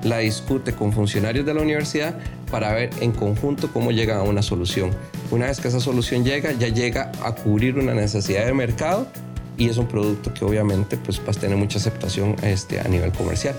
la 0.03 0.17
discute 0.17 0.73
con 0.73 0.91
funcionarios 0.91 1.45
de 1.45 1.53
la 1.53 1.61
universidad 1.61 2.15
para 2.51 2.73
ver 2.73 2.89
en 2.99 3.11
conjunto 3.11 3.71
cómo 3.71 3.91
llega 3.91 4.17
a 4.17 4.23
una 4.23 4.41
solución. 4.41 4.91
Una 5.31 5.47
vez 5.47 5.59
que 5.59 5.69
esa 5.69 5.79
solución 5.79 6.23
llega, 6.23 6.51
ya 6.51 6.67
llega 6.67 7.11
a 7.23 7.33
cubrir 7.33 7.77
una 7.77 7.93
necesidad 7.93 8.45
de 8.45 8.53
mercado 8.53 9.07
y 9.57 9.69
es 9.69 9.77
un 9.77 9.87
producto 9.87 10.33
que 10.33 10.43
obviamente 10.45 10.97
pues, 10.97 11.19
va 11.19 11.31
a 11.31 11.33
tener 11.33 11.57
mucha 11.57 11.77
aceptación 11.77 12.35
este, 12.43 12.79
a 12.79 12.83
nivel 12.83 13.11
comercial. 13.11 13.55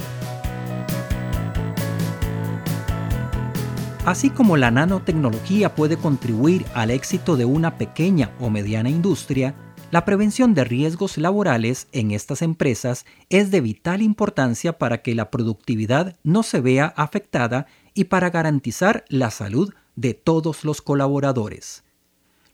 Así 4.04 4.28
como 4.28 4.58
la 4.58 4.70
nanotecnología 4.70 5.74
puede 5.74 5.96
contribuir 5.96 6.66
al 6.74 6.90
éxito 6.90 7.38
de 7.38 7.46
una 7.46 7.78
pequeña 7.78 8.32
o 8.38 8.50
mediana 8.50 8.90
industria, 8.90 9.54
la 9.94 10.04
prevención 10.04 10.54
de 10.54 10.64
riesgos 10.64 11.18
laborales 11.18 11.86
en 11.92 12.10
estas 12.10 12.42
empresas 12.42 13.06
es 13.30 13.52
de 13.52 13.60
vital 13.60 14.02
importancia 14.02 14.76
para 14.76 15.02
que 15.02 15.14
la 15.14 15.30
productividad 15.30 16.16
no 16.24 16.42
se 16.42 16.60
vea 16.60 16.86
afectada 16.96 17.68
y 17.94 18.06
para 18.06 18.30
garantizar 18.30 19.04
la 19.06 19.30
salud 19.30 19.72
de 19.94 20.14
todos 20.14 20.64
los 20.64 20.82
colaboradores. 20.82 21.84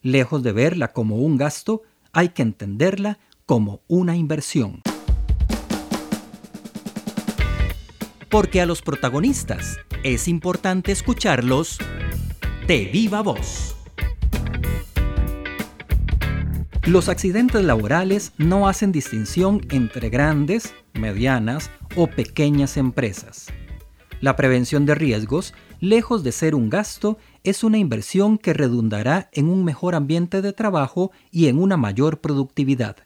Lejos 0.02 0.42
de 0.42 0.52
verla 0.52 0.88
como 0.88 1.16
un 1.16 1.38
gasto, 1.38 1.80
hay 2.12 2.28
que 2.28 2.42
entenderla 2.42 3.18
como 3.46 3.80
una 3.88 4.16
inversión. 4.16 4.82
Porque 8.28 8.60
a 8.60 8.66
los 8.66 8.82
protagonistas 8.82 9.78
es 10.04 10.28
importante 10.28 10.92
escucharlos 10.92 11.78
de 12.66 12.84
viva 12.84 13.22
voz. 13.22 13.79
Los 16.86 17.10
accidentes 17.10 17.62
laborales 17.62 18.32
no 18.38 18.66
hacen 18.66 18.90
distinción 18.90 19.60
entre 19.70 20.08
grandes, 20.08 20.74
medianas 20.94 21.70
o 21.94 22.06
pequeñas 22.06 22.78
empresas. 22.78 23.48
La 24.22 24.34
prevención 24.34 24.86
de 24.86 24.94
riesgos, 24.94 25.52
lejos 25.78 26.24
de 26.24 26.32
ser 26.32 26.54
un 26.54 26.70
gasto, 26.70 27.18
es 27.44 27.64
una 27.64 27.76
inversión 27.76 28.38
que 28.38 28.54
redundará 28.54 29.28
en 29.32 29.50
un 29.50 29.62
mejor 29.62 29.94
ambiente 29.94 30.40
de 30.40 30.54
trabajo 30.54 31.12
y 31.30 31.48
en 31.48 31.58
una 31.58 31.76
mayor 31.76 32.22
productividad. 32.22 32.96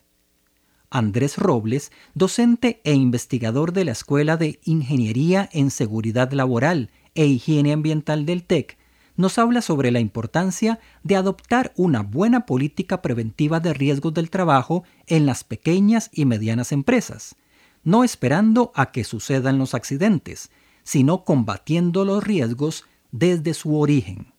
Andrés 0.89 1.37
Robles, 1.37 1.91
docente 2.15 2.81
e 2.85 2.95
investigador 2.95 3.73
de 3.73 3.87
la 3.87 3.93
Escuela 3.93 4.37
de 4.37 4.61
Ingeniería 4.63 5.49
en 5.53 5.73
Seguridad 5.73 6.31
Laboral 6.31 6.91
e 7.17 7.27
Higiene 7.27 7.73
Ambiental 7.73 8.25
del 8.25 8.45
TEC, 8.45 8.79
nos 9.17 9.39
habla 9.39 9.63
sobre 9.63 9.91
la 9.91 10.01
importancia 10.01 10.81
de 11.03 11.17
adoptar 11.17 11.73
una 11.77 12.03
buena 12.03 12.47
política 12.47 13.03
preventiva 13.03 13.61
de 13.61 13.75
riesgos 13.75 14.15
del 14.15 14.31
trabajo 14.31 14.85
en 15.07 15.27
las 15.27 15.45
pequeñas 15.45 16.11
y 16.13 16.25
medianas 16.25 16.73
empresas, 16.73 17.37
no 17.83 18.05
esperando 18.05 18.73
a 18.75 18.91
que 18.91 19.05
sucedan 19.05 19.59
los 19.59 19.75
accidentes, 19.75 20.51
sino 20.83 21.25
combatiendo 21.25 22.05
los 22.05 22.25
riesgos 22.25 22.85
desde 23.13 23.55
su 23.55 23.79
origen. 23.79 24.33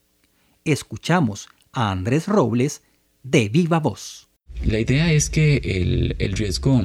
Escuchamos 0.65 1.47
a 1.71 1.91
Andrés 1.91 2.27
Robles 2.27 2.83
de 3.23 3.49
Viva 3.49 3.79
Voz. 3.79 4.29
La 4.63 4.79
idea 4.79 5.11
es 5.11 5.29
que 5.29 5.57
el, 5.57 6.15
el 6.19 6.33
riesgo 6.33 6.83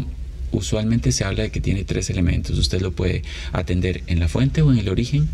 usualmente 0.52 1.12
se 1.12 1.25
habla 1.25 1.45
de 1.45 1.50
que 1.50 1.61
tiene 1.61 1.85
tres 1.85 2.11
elementos. 2.11 2.59
Usted 2.59 2.80
lo 2.80 2.92
puede 2.92 3.23
atender 3.52 4.02
en 4.07 4.21
la 4.21 4.28
fuente 4.28 4.62
o 4.62 4.73
en 4.73 4.78
el 4.78 4.88
origen, 4.88 5.28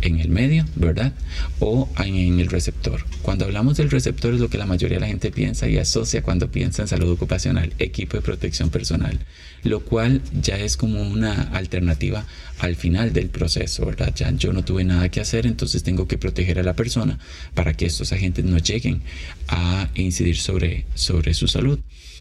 en 0.00 0.18
el 0.18 0.28
medio, 0.28 0.64
¿verdad? 0.74 1.12
O 1.60 1.88
en 1.98 2.40
el 2.40 2.48
receptor. 2.48 3.04
Cuando 3.22 3.44
hablamos 3.44 3.76
del 3.76 3.90
receptor 3.90 4.34
es 4.34 4.40
lo 4.40 4.48
que 4.48 4.58
la 4.58 4.66
mayoría 4.66 4.96
de 4.96 5.02
la 5.02 5.06
gente 5.06 5.30
piensa 5.30 5.68
y 5.68 5.78
asocia 5.78 6.22
cuando 6.22 6.50
piensa 6.50 6.82
en 6.82 6.88
salud 6.88 7.10
ocupacional, 7.10 7.72
equipo 7.78 8.16
de 8.16 8.22
protección 8.22 8.70
personal, 8.70 9.20
lo 9.62 9.80
cual 9.80 10.22
ya 10.40 10.58
es 10.58 10.76
como 10.76 11.02
una 11.02 11.42
alternativa 11.54 12.26
al 12.58 12.76
final 12.76 13.12
del 13.12 13.28
proceso, 13.28 13.86
¿verdad? 13.86 14.12
Ya 14.14 14.30
yo 14.32 14.52
no 14.52 14.64
tuve 14.64 14.84
nada 14.84 15.08
que 15.08 15.20
hacer, 15.20 15.46
entonces 15.46 15.82
tengo 15.82 16.08
que 16.08 16.18
proteger 16.18 16.58
a 16.58 16.62
la 16.62 16.74
persona 16.74 17.18
para 17.54 17.74
que 17.74 17.86
estos 17.86 18.12
agentes 18.12 18.44
no 18.44 18.58
lleguen 18.58 19.02
a 19.48 19.88
incidir 19.94 20.38
sobre, 20.38 20.86
sobre 20.94 21.34
su 21.34 21.46
salud. 21.46 21.78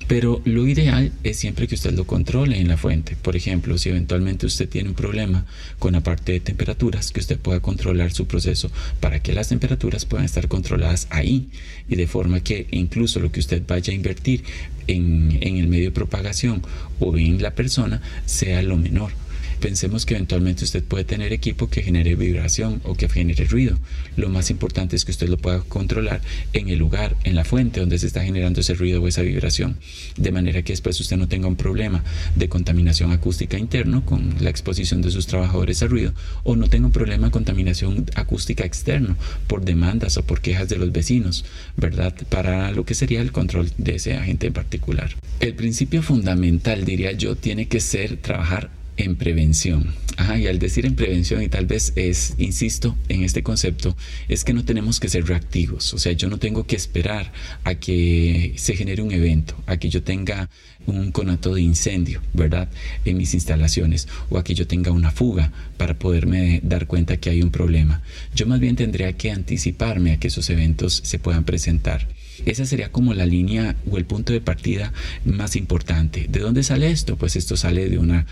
Pero 0.07 0.41
lo 0.45 0.67
ideal 0.67 1.11
es 1.23 1.37
siempre 1.37 1.67
que 1.67 1.75
usted 1.75 1.93
lo 1.93 2.05
controle 2.05 2.59
en 2.59 2.67
la 2.67 2.77
fuente. 2.77 3.15
Por 3.15 3.35
ejemplo, 3.35 3.77
si 3.77 3.89
eventualmente 3.89 4.45
usted 4.45 4.67
tiene 4.67 4.89
un 4.89 4.95
problema 4.95 5.45
con 5.79 5.93
la 5.93 6.01
parte 6.01 6.33
de 6.33 6.39
temperaturas, 6.39 7.11
que 7.11 7.19
usted 7.19 7.39
pueda 7.39 7.61
controlar 7.61 8.11
su 8.11 8.27
proceso 8.27 8.71
para 8.99 9.21
que 9.21 9.33
las 9.33 9.49
temperaturas 9.49 10.05
puedan 10.05 10.25
estar 10.25 10.47
controladas 10.47 11.07
ahí 11.09 11.49
y 11.87 11.95
de 11.95 12.07
forma 12.07 12.41
que 12.41 12.67
incluso 12.71 13.19
lo 13.19 13.31
que 13.31 13.39
usted 13.39 13.63
vaya 13.65 13.93
a 13.93 13.95
invertir 13.95 14.43
en, 14.87 15.39
el 15.41 15.67
medio 15.67 15.85
de 15.85 15.91
propagación 15.91 16.61
o 16.99 17.17
en 17.17 17.41
la 17.41 17.55
persona 17.55 18.01
sea 18.25 18.61
lo 18.63 18.77
menor 18.77 19.20
Pensemos 19.61 20.07
que 20.07 20.15
eventualmente 20.15 20.63
usted 20.63 20.83
puede 20.83 21.03
tener 21.03 21.31
equipo 21.33 21.69
que 21.69 21.83
genere 21.83 22.15
vibración 22.15 22.81
o 22.83 22.95
que 22.95 23.07
genere 23.07 23.45
ruido. 23.45 23.77
Lo 24.17 24.27
más 24.27 24.49
importante 24.49 24.95
es 24.95 25.05
que 25.05 25.11
usted 25.11 25.29
lo 25.29 25.37
pueda 25.37 25.61
controlar 25.61 26.19
en 26.53 26.69
el 26.69 26.79
lugar, 26.79 27.15
en 27.25 27.35
la 27.35 27.45
fuente 27.45 27.79
donde 27.79 27.99
se 27.99 28.07
está 28.07 28.23
generando 28.23 28.61
ese 28.61 28.73
ruido 28.73 29.03
o 29.03 29.07
esa 29.07 29.21
vibración, 29.21 29.77
de 30.17 30.31
manera 30.31 30.63
que 30.63 30.73
después 30.73 30.99
usted 30.99 31.15
no 31.15 31.27
tenga 31.27 31.47
un 31.47 31.57
problema 31.57 32.03
de 32.35 32.49
contaminación 32.49 33.11
acústica 33.11 33.59
interno 33.59 34.03
con 34.03 34.33
la 34.39 34.49
exposición 34.49 35.03
de 35.03 35.11
sus 35.11 35.27
trabajadores 35.27 35.83
a 35.83 35.87
ruido 35.87 36.15
o 36.43 36.55
no 36.55 36.67
tenga 36.67 36.87
un 36.87 36.91
problema 36.91 37.27
de 37.27 37.31
contaminación 37.31 38.07
acústica 38.15 38.65
externo 38.65 39.15
por 39.45 39.63
demandas 39.63 40.17
o 40.17 40.23
por 40.23 40.41
quejas 40.41 40.69
de 40.69 40.77
los 40.77 40.91
vecinos, 40.91 41.45
¿verdad? 41.77 42.15
Para 42.29 42.71
lo 42.71 42.83
que 42.83 42.95
sería 42.95 43.21
el 43.21 43.31
control 43.31 43.69
de 43.77 43.95
ese 43.95 44.15
agente 44.15 44.47
en 44.47 44.53
particular. 44.53 45.11
El 45.39 45.53
principio 45.53 46.01
fundamental, 46.01 46.83
diría 46.83 47.11
yo, 47.11 47.35
tiene 47.35 47.67
que 47.67 47.79
ser 47.79 48.17
trabajar 48.17 48.80
en 48.97 49.15
prevención. 49.15 49.93
y 50.37 50.47
al 50.47 50.59
decir 50.59 50.85
en 50.85 50.95
prevención, 50.95 51.41
y 51.41 51.49
tal 51.49 51.65
vez 51.65 51.93
es, 51.95 52.35
insisto 52.37 52.95
en 53.09 53.23
este 53.23 53.43
concepto, 53.43 53.97
es 54.27 54.43
que 54.43 54.53
no 54.53 54.63
tenemos 54.65 54.99
que 54.99 55.09
ser 55.09 55.25
reactivos. 55.25 55.93
O 55.93 55.99
sea, 55.99 56.11
yo 56.11 56.29
no 56.29 56.37
tengo 56.37 56.65
que 56.65 56.75
esperar 56.75 57.31
a 57.63 57.75
que 57.75 58.53
se 58.57 58.75
genere 58.75 59.01
un 59.01 59.11
evento, 59.11 59.55
a 59.65 59.77
que 59.77 59.89
yo 59.89 60.03
tenga 60.03 60.49
un 60.85 61.11
conato 61.11 61.53
de 61.53 61.61
incendio, 61.61 62.21
¿verdad? 62.33 62.69
En 63.05 63.17
mis 63.17 63.33
instalaciones, 63.33 64.07
o 64.29 64.37
a 64.37 64.43
que 64.43 64.55
yo 64.55 64.67
tenga 64.67 64.91
una 64.91 65.11
fuga 65.11 65.51
para 65.77 65.97
poderme 65.97 66.59
dar 66.63 66.87
cuenta 66.87 67.17
que 67.17 67.29
hay 67.29 67.41
un 67.41 67.51
problema. 67.51 68.01
Yo 68.35 68.47
más 68.47 68.59
bien 68.59 68.75
tendría 68.75 69.13
que 69.13 69.31
anticiparme 69.31 70.13
a 70.13 70.19
que 70.19 70.27
esos 70.27 70.49
eventos 70.49 71.01
se 71.03 71.19
puedan 71.19 71.43
presentar. 71.43 72.07
Esa 72.45 72.65
sería 72.65 72.91
como 72.91 73.13
la 73.13 73.25
línea 73.25 73.75
o 73.89 73.97
el 73.97 74.05
punto 74.05 74.33
de 74.33 74.41
partida 74.41 74.93
más 75.25 75.55
importante. 75.55 76.25
¿De 76.27 76.39
dónde 76.39 76.63
sale 76.63 76.89
esto? 76.89 77.15
Pues 77.15 77.35
esto 77.35 77.55
sale 77.55 77.87
de 77.89 77.99
una 77.99 78.25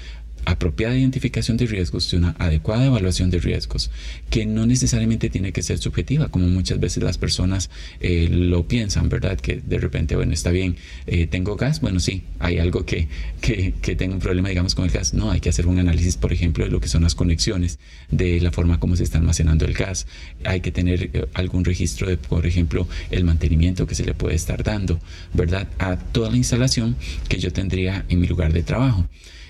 apropiada 0.46 0.98
identificación 0.98 1.58
de 1.58 1.67
riesgos, 1.67 2.10
de 2.12 2.17
una 2.17 2.36
adecuada 2.39 2.86
evaluación 2.86 3.29
de 3.29 3.39
riesgos, 3.39 3.91
que 4.29 4.46
no 4.46 4.65
necesariamente 4.65 5.29
tiene 5.29 5.51
que 5.51 5.62
ser 5.62 5.77
subjetiva, 5.77 6.29
como 6.29 6.48
muchas 6.48 6.79
veces 6.79 7.03
las 7.03 7.17
personas 7.17 7.69
eh, 8.00 8.27
lo 8.31 8.67
piensan, 8.67 9.10
¿verdad? 9.10 9.39
Que 9.39 9.58
de 9.58 9.77
repente, 9.77 10.15
bueno, 10.15 10.34
está 10.34 10.51
bien, 10.51 10.75
eh, 11.08 11.27
tengo 11.27 11.55
gas, 11.55 11.81
bueno, 11.81 12.00
sí, 12.00 12.24
hay 12.39 12.60
algo 12.60 12.86
que, 12.86 13.08
que, 13.41 13.74
que 13.81 13.96
tengo 13.96 14.13
un 14.15 14.19
problema, 14.19 14.50
digamos, 14.50 14.75
con 14.75 14.86
el 14.86 14.91
gas. 14.91 15.13
No, 15.13 15.31
hay 15.31 15.39
que 15.39 15.50
hacer 15.50 15.67
un 15.67 15.79
análisis, 15.79 16.17
por 16.17 16.34
ejemplo, 16.34 16.65
de 16.65 16.72
lo 16.72 16.79
que 16.79 16.88
son 16.88 17.03
las 17.03 17.15
conexiones, 17.15 17.79
de 18.12 18.39
la 18.41 18.51
forma 18.51 18.79
como 18.79 18.96
se 18.96 19.03
está 19.03 19.17
almacenando 19.17 19.65
el 19.65 19.74
gas. 19.74 20.08
Hay 20.46 20.62
que 20.62 20.72
tener 20.72 21.10
eh, 21.13 21.27
algún 21.34 21.65
registro 21.65 22.08
de, 22.08 22.17
por 22.17 22.46
ejemplo, 22.46 22.88
el 23.12 23.24
mantenimiento 23.24 23.88
que 23.88 23.96
se 23.96 24.05
le 24.05 24.13
puede 24.13 24.36
estar 24.36 24.63
dando, 24.63 25.00
¿verdad? 25.34 25.67
A 25.79 25.98
toda 25.98 26.29
la 26.29 26.38
instalación 26.38 26.96
que 27.27 27.39
yo 27.39 27.51
tendría 27.51 28.05
en 28.10 28.19
mi 28.19 28.27
lugar 28.27 28.53
de 28.53 28.63
trabajo. 28.63 29.08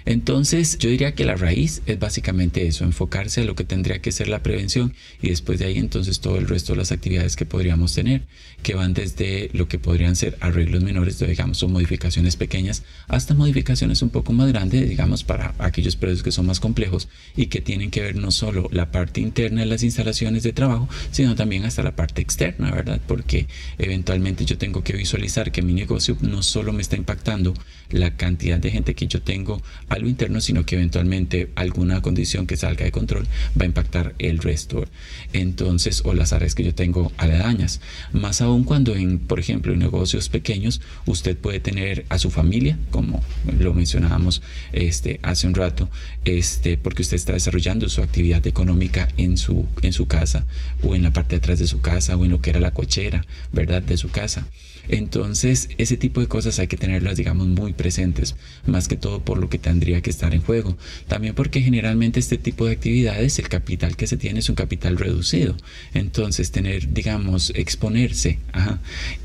Entonces, 0.09 0.79
yo 0.79 0.89
diría 0.89 1.13
que 1.13 1.23
la 1.23 1.35
raíz 1.35 1.83
es 1.85 1.99
básicamente 1.99 2.65
eso, 2.65 2.83
enfocarse 2.83 3.41
a 3.41 3.43
lo 3.43 3.53
que 3.53 3.63
tendría 3.63 4.01
que 4.01 4.11
ser 4.11 4.27
la 4.27 4.41
prevención 4.41 4.95
y 5.21 5.29
después 5.29 5.59
de 5.59 5.65
ahí 5.65 5.77
entonces 5.77 6.19
todo 6.19 6.39
el 6.39 6.47
resto 6.47 6.73
de 6.73 6.79
las 6.79 6.91
actividades 6.91 7.35
que 7.35 7.45
podríamos 7.45 7.93
tener, 7.93 8.23
que 8.63 8.73
van 8.73 8.95
desde 8.95 9.51
lo 9.53 9.67
que 9.67 9.77
podrían 9.77 10.15
ser 10.15 10.35
arreglos 10.39 10.81
menores, 10.81 11.19
digamos, 11.19 11.61
o 11.61 11.69
modificaciones 11.69 12.37
pequeñas, 12.37 12.81
hasta 13.07 13.35
modificaciones 13.35 14.01
un 14.01 14.09
poco 14.09 14.33
más 14.33 14.47
grandes, 14.47 14.89
digamos, 14.89 15.23
para 15.23 15.53
aquellos 15.59 15.95
precios 15.95 16.23
que 16.23 16.31
son 16.31 16.47
más 16.47 16.59
complejos 16.59 17.07
y 17.37 17.45
que 17.45 17.61
tienen 17.61 17.91
que 17.91 18.01
ver 18.01 18.15
no 18.15 18.31
solo 18.31 18.67
la 18.71 18.89
parte 18.89 19.21
interna 19.21 19.61
de 19.61 19.67
las 19.67 19.83
instalaciones 19.83 20.41
de 20.41 20.53
trabajo, 20.53 20.89
sino 21.11 21.35
también 21.35 21.65
hasta 21.65 21.83
la 21.83 21.95
parte 21.95 22.23
externa, 22.23 22.71
¿verdad? 22.71 22.99
Porque 23.07 23.45
eventualmente 23.77 24.43
yo 24.43 24.57
tengo 24.57 24.83
que 24.83 24.93
visualizar 24.93 25.51
que 25.51 25.61
mi 25.61 25.73
negocio 25.73 26.17
no 26.21 26.41
solo 26.41 26.73
me 26.73 26.81
está 26.81 26.95
impactando 26.95 27.53
la 27.91 28.17
cantidad 28.17 28.57
de 28.57 28.71
gente 28.71 28.95
que 28.95 29.05
yo 29.05 29.21
tengo 29.21 29.61
a 29.87 29.98
lo 29.99 30.07
interno, 30.07 30.41
sino 30.41 30.65
que 30.65 30.75
eventualmente 30.75 31.49
alguna 31.55 32.01
condición 32.01 32.47
que 32.47 32.57
salga 32.57 32.85
de 32.85 32.91
control 32.91 33.27
va 33.59 33.63
a 33.63 33.65
impactar 33.65 34.15
el 34.19 34.39
resto. 34.39 34.85
Entonces, 35.33 36.01
o 36.05 36.13
las 36.13 36.33
áreas 36.33 36.55
que 36.55 36.63
yo 36.63 36.73
tengo 36.75 37.11
aledañas. 37.17 37.81
Más 38.13 38.41
aún 38.41 38.63
cuando 38.63 38.95
en, 38.95 39.19
por 39.19 39.39
ejemplo, 39.39 39.73
en 39.73 39.79
negocios 39.79 40.29
pequeños, 40.29 40.81
usted 41.05 41.37
puede 41.37 41.59
tener 41.59 42.05
a 42.09 42.17
su 42.19 42.31
familia, 42.31 42.77
como 42.91 43.23
lo 43.57 43.73
mencionábamos 43.73 44.41
este, 44.71 45.19
hace 45.23 45.47
un 45.47 45.55
rato, 45.55 45.89
este, 46.25 46.77
porque 46.77 47.01
usted 47.01 47.15
está 47.15 47.33
desarrollando 47.33 47.89
su 47.89 48.01
actividad 48.01 48.45
económica 48.47 49.07
en 49.17 49.37
su, 49.37 49.65
en 49.81 49.93
su 49.93 50.07
casa 50.07 50.45
o 50.83 50.95
en 50.95 51.03
la 51.03 51.13
parte 51.13 51.35
de 51.35 51.37
atrás 51.37 51.59
de 51.59 51.67
su 51.67 51.81
casa 51.81 52.15
o 52.15 52.25
en 52.25 52.31
lo 52.31 52.41
que 52.41 52.49
era 52.51 52.59
la 52.59 52.71
cochera, 52.71 53.25
¿verdad? 53.51 53.81
De 53.81 53.97
su 53.97 54.09
casa. 54.09 54.47
Entonces, 54.89 55.69
ese 55.77 55.97
tipo 55.97 56.19
de 56.19 56.27
cosas 56.27 56.59
hay 56.59 56.67
que 56.67 56.77
tenerlas, 56.77 57.17
digamos, 57.17 57.47
muy 57.47 57.73
presentes, 57.73 58.35
más 58.65 58.87
que 58.87 58.97
todo 58.97 59.21
por 59.23 59.37
lo 59.37 59.49
que 59.49 59.59
tendría 59.59 60.01
que 60.01 60.09
estar 60.09 60.33
en 60.33 60.41
juego. 60.41 60.77
También 61.07 61.35
porque 61.35 61.61
generalmente 61.61 62.19
este 62.19 62.37
tipo 62.37 62.65
de 62.65 62.73
actividades, 62.73 63.39
el 63.39 63.49
capital 63.49 63.95
que 63.95 64.07
se 64.07 64.17
tiene 64.17 64.39
es 64.39 64.49
un 64.49 64.55
capital 64.55 64.97
reducido. 64.97 65.55
Entonces, 65.93 66.51
tener, 66.51 66.91
digamos, 66.91 67.51
exponerse 67.55 68.39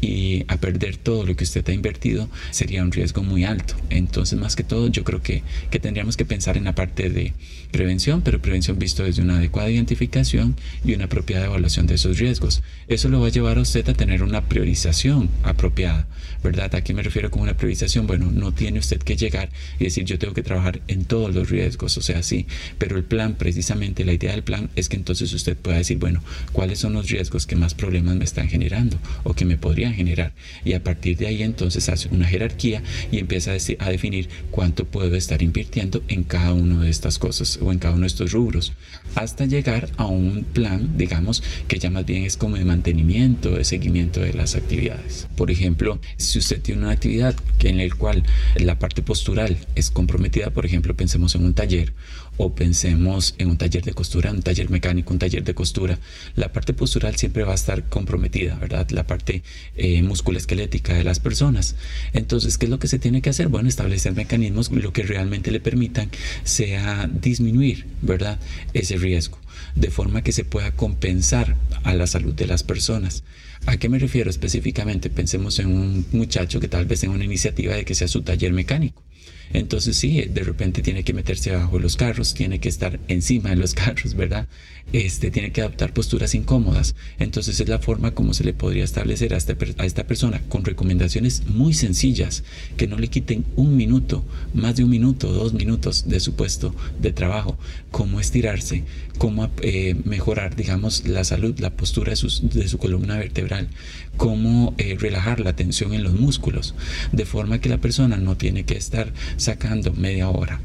y 0.00 0.44
a 0.49 0.59
perder 0.59 0.97
todo 0.99 1.25
lo 1.25 1.35
que 1.35 1.44
usted 1.44 1.66
ha 1.68 1.73
invertido 1.73 2.28
sería 2.50 2.83
un 2.83 2.92
riesgo 2.92 3.23
muy 3.23 3.44
alto. 3.44 3.75
Entonces, 3.90 4.38
más 4.38 4.56
que 4.56 4.64
todo, 4.64 4.88
yo 4.88 5.02
creo 5.02 5.23
que, 5.23 5.42
que 5.71 5.78
tendríamos 5.78 6.16
que 6.16 6.25
pensar 6.25 6.56
en 6.56 6.64
la 6.64 6.75
parte 6.75 7.09
de 7.09 7.33
prevención, 7.73 8.23
pero 8.23 8.40
prevención 8.40 8.78
visto 8.78 9.02
desde 9.02 9.23
una 9.23 9.38
adecuada 9.38 9.71
identificación 9.71 10.56
y 10.85 10.94
una 10.94 11.06
apropiada 11.06 11.47
evaluación 11.47 11.87
de 11.87 11.94
esos 11.94 12.18
riesgos. 12.18 12.62
Eso 12.87 13.09
lo 13.09 13.21
va 13.21 13.28
a 13.28 13.30
llevar 13.30 13.59
a 13.59 13.62
usted 13.62 13.88
a 13.88 13.94
tener 13.94 14.23
una 14.23 14.42
priorización 14.49 15.28
apropiada, 15.54 16.06
¿verdad? 16.42 16.75
¿A 16.75 16.84
qué 16.84 16.94
me 16.94 17.02
refiero 17.02 17.30
con 17.30 17.42
una 17.42 17.56
priorización? 17.56 18.06
Bueno, 18.06 18.30
no 18.30 18.52
tiene 18.52 18.78
usted 18.78 18.99
que 18.99 19.16
llegar 19.16 19.50
y 19.78 19.84
decir 19.84 20.04
yo 20.04 20.18
tengo 20.18 20.34
que 20.34 20.42
trabajar 20.42 20.80
en 20.88 21.04
todos 21.04 21.34
los 21.34 21.50
riesgos, 21.50 21.96
o 21.96 22.02
sea, 22.02 22.23
sí, 22.23 22.46
pero 22.78 22.96
el 22.96 23.04
plan, 23.04 23.34
precisamente 23.34 24.04
la 24.04 24.12
idea 24.12 24.32
del 24.32 24.42
plan 24.42 24.70
es 24.76 24.88
que 24.88 24.96
entonces 24.96 25.32
usted 25.32 25.56
pueda 25.56 25.78
decir, 25.78 25.99
bueno, 25.99 26.23
¿cuáles 26.52 26.78
son 26.78 26.92
los 26.92 27.11
riesgos 27.11 27.46
que 27.46 27.56
más 27.56 27.75
problemas 27.75 28.16
me 28.16 28.25
están 28.25 28.49
generando 28.49 28.99
o 29.23 29.34
que 29.34 29.44
me 29.44 29.56
podrían 29.56 29.94
generar? 29.94 30.32
Y 30.64 30.75
a 30.75 30.82
partir 30.82 31.16
de 31.16 31.26
ahí 31.26 31.42
entonces 31.42 31.88
hace 31.88 32.08
una 32.08 32.26
jerarquía 32.26 32.82
y 33.11 33.18
empieza 33.18 33.52
a, 33.52 33.56
a 33.84 33.90
definir 33.90 34.28
cuánto 34.50 34.84
puedo 34.84 35.14
estar 35.16 35.42
invirtiendo 35.42 36.02
en 36.08 36.25
cada 36.25 36.52
una 36.52 36.82
de 36.82 36.90
estas 36.90 37.18
cosas 37.18 37.58
o 37.61 37.73
en 37.73 37.78
cada 37.78 37.94
uno 37.94 38.02
de 38.02 38.08
estos 38.08 38.32
rubros, 38.32 38.73
hasta 39.14 39.47
llegar 39.47 39.88
a 39.97 40.06
un 40.06 40.44
plan, 40.44 40.97
digamos, 40.97 41.42
que 41.68 41.78
ya 41.78 41.90
más 41.90 42.06
bien 42.06 42.25
es 42.25 42.37
como 42.37 42.56
de 42.56 42.64
mantenimiento, 42.64 43.50
de 43.50 43.64
seguimiento 43.64 44.21
de 44.21 44.35
las 44.35 44.54
actividades. 44.54 45.28
Por 45.37 45.50
ejemplo, 45.50 46.00
si 46.16 46.38
usted 46.38 46.61
tiene 46.61 46.83
una 46.83 46.92
actividad 46.92 47.35
en 47.61 47.78
la 47.78 47.94
cual 47.94 48.23
la 48.56 48.78
parte 48.78 49.02
postural 49.02 49.56
es 49.75 49.90
comprometida, 49.90 50.50
por 50.50 50.66
ejemplo, 50.66 50.94
pensemos 50.94 51.35
en 51.35 51.44
un 51.44 51.54
taller 51.54 51.92
o 52.37 52.55
pensemos 52.55 53.35
en 53.38 53.49
un 53.49 53.57
taller 53.57 53.85
de 53.85 53.93
costura, 53.93 54.31
un 54.31 54.43
taller 54.43 54.71
mecánico, 54.71 55.12
un 55.12 55.19
taller 55.19 55.45
de 55.45 55.55
costura, 55.55 55.99
la 56.37 56.53
parte 56.53 56.73
postural 56.73 57.17
siempre 57.17 57.45
va 57.45 57.53
a 57.53 57.57
estar 57.57 57.88
comprometida, 57.88 58.57
¿verdad? 58.57 58.88
La 58.91 59.07
parte 59.07 59.43
eh, 59.76 60.03
musculoesquelética 60.03 60.95
de 60.95 61.05
las 61.05 61.21
personas. 61.21 61.76
Entonces, 62.12 62.59
¿qué 62.59 62.67
es 62.67 62.71
lo 62.71 62.79
que 62.79 62.88
se 62.88 62.99
tiene 62.99 63.23
que 63.23 63.31
hacer? 63.31 63.49
Bueno, 63.49 63.69
establecer 63.69 64.14
mecanismos 64.14 64.70
lo 64.70 64.92
que 64.92 65.03
realmente 65.03 65.51
le 65.51 65.61
permitan 65.61 66.11
sea 66.42 67.09
disminuir, 67.09 67.87
¿verdad? 68.03 68.38
Ese 68.73 68.97
riesgo, 68.97 69.38
de 69.75 69.90
forma 69.90 70.23
que 70.23 70.33
se 70.33 70.44
pueda 70.44 70.73
compensar 70.73 71.57
a 71.85 71.94
la 71.94 72.07
salud 72.07 72.35
de 72.35 72.47
las 72.47 72.62
personas. 72.62 73.23
¿A 73.66 73.79
qué 73.79 73.88
me 73.88 73.99
refiero 73.99 74.29
específicamente? 74.29 75.09
Pensemos 75.09 75.59
en 75.59 75.68
un 75.68 76.07
muchacho 76.12 76.61
que 76.61 76.68
tal 76.68 76.85
vez 76.85 77.01
tenga 77.01 77.14
una 77.14 77.25
iniciativa 77.25 77.75
de 77.75 77.85
que 77.85 77.94
sea 77.94 78.09
su 78.09 78.23
taller 78.23 78.53
mecánico. 78.53 79.03
Entonces 79.52 79.96
sí, 79.96 80.22
de 80.22 80.42
repente 80.42 80.83
tiene 80.83 81.04
que 81.04 81.12
meterse 81.12 81.54
abajo 81.54 81.76
de 81.76 81.83
los 81.83 81.96
carros, 81.96 82.35
tiene 82.35 82.59
que 82.59 82.68
estar 82.68 83.00
encima 83.09 83.50
de 83.50 83.57
los 83.57 83.74
carros, 83.74 84.14
¿verdad? 84.14 84.48
Este, 84.92 85.30
tiene 85.30 85.50
que 85.50 85.61
adoptar 85.61 85.92
posturas 85.92 86.35
incómodas. 86.35 86.94
Entonces 87.18 87.59
es 87.59 87.68
la 87.68 87.78
forma 87.78 88.12
como 88.12 88.35
se 88.35 88.44
le 88.44 88.52
podría 88.52 88.85
establecer 88.85 89.35
a 89.35 89.37
esta, 89.37 89.57
a 89.78 89.87
esta 89.87 90.07
persona 90.07 90.42
con 90.48 90.64
recomendaciones 90.64 91.46
muy 91.46 91.74
sencillas 91.74 92.44
que 92.76 92.87
no 92.87 92.98
le 92.98 93.09
quiten 93.09 93.44
un 93.57 93.76
minuto, 93.76 94.24
más 94.52 94.76
de 94.76 94.85
un 94.85 94.90
minuto, 94.90 95.33
dos 95.33 95.52
minutos 95.52 96.09
de 96.09 96.20
su 96.20 96.35
puesto 96.35 96.74
de 97.00 97.12
trabajo, 97.12 97.59
cómo 97.90 98.20
estirarse, 98.20 98.85
cómo 99.18 99.50
eh, 99.62 99.96
mejorar, 100.04 100.54
digamos, 100.57 101.07
la 101.07 101.24
salud, 101.24 101.59
la 101.59 101.70
postura 101.70 102.12
de, 102.14 102.48
de 102.61 102.68
su 102.68 102.78
columna 102.78 103.16
vertebral, 103.16 103.68
cómo 104.16 104.74
eh, 104.78 104.96
relajar 104.98 105.40
la 105.40 105.57
tensión 105.57 105.94
en 105.94 106.02
los 106.02 106.14
músculos, 106.14 106.74
de 107.12 107.24
forma 107.24 107.61
que 107.61 107.68
la 107.68 107.78
persona 107.78 108.16
no 108.16 108.37
tiene 108.37 108.64
que 108.64 108.76
estar 108.76 109.12
sacando 109.37 109.92
media 109.92 110.29
hora, 110.29 110.61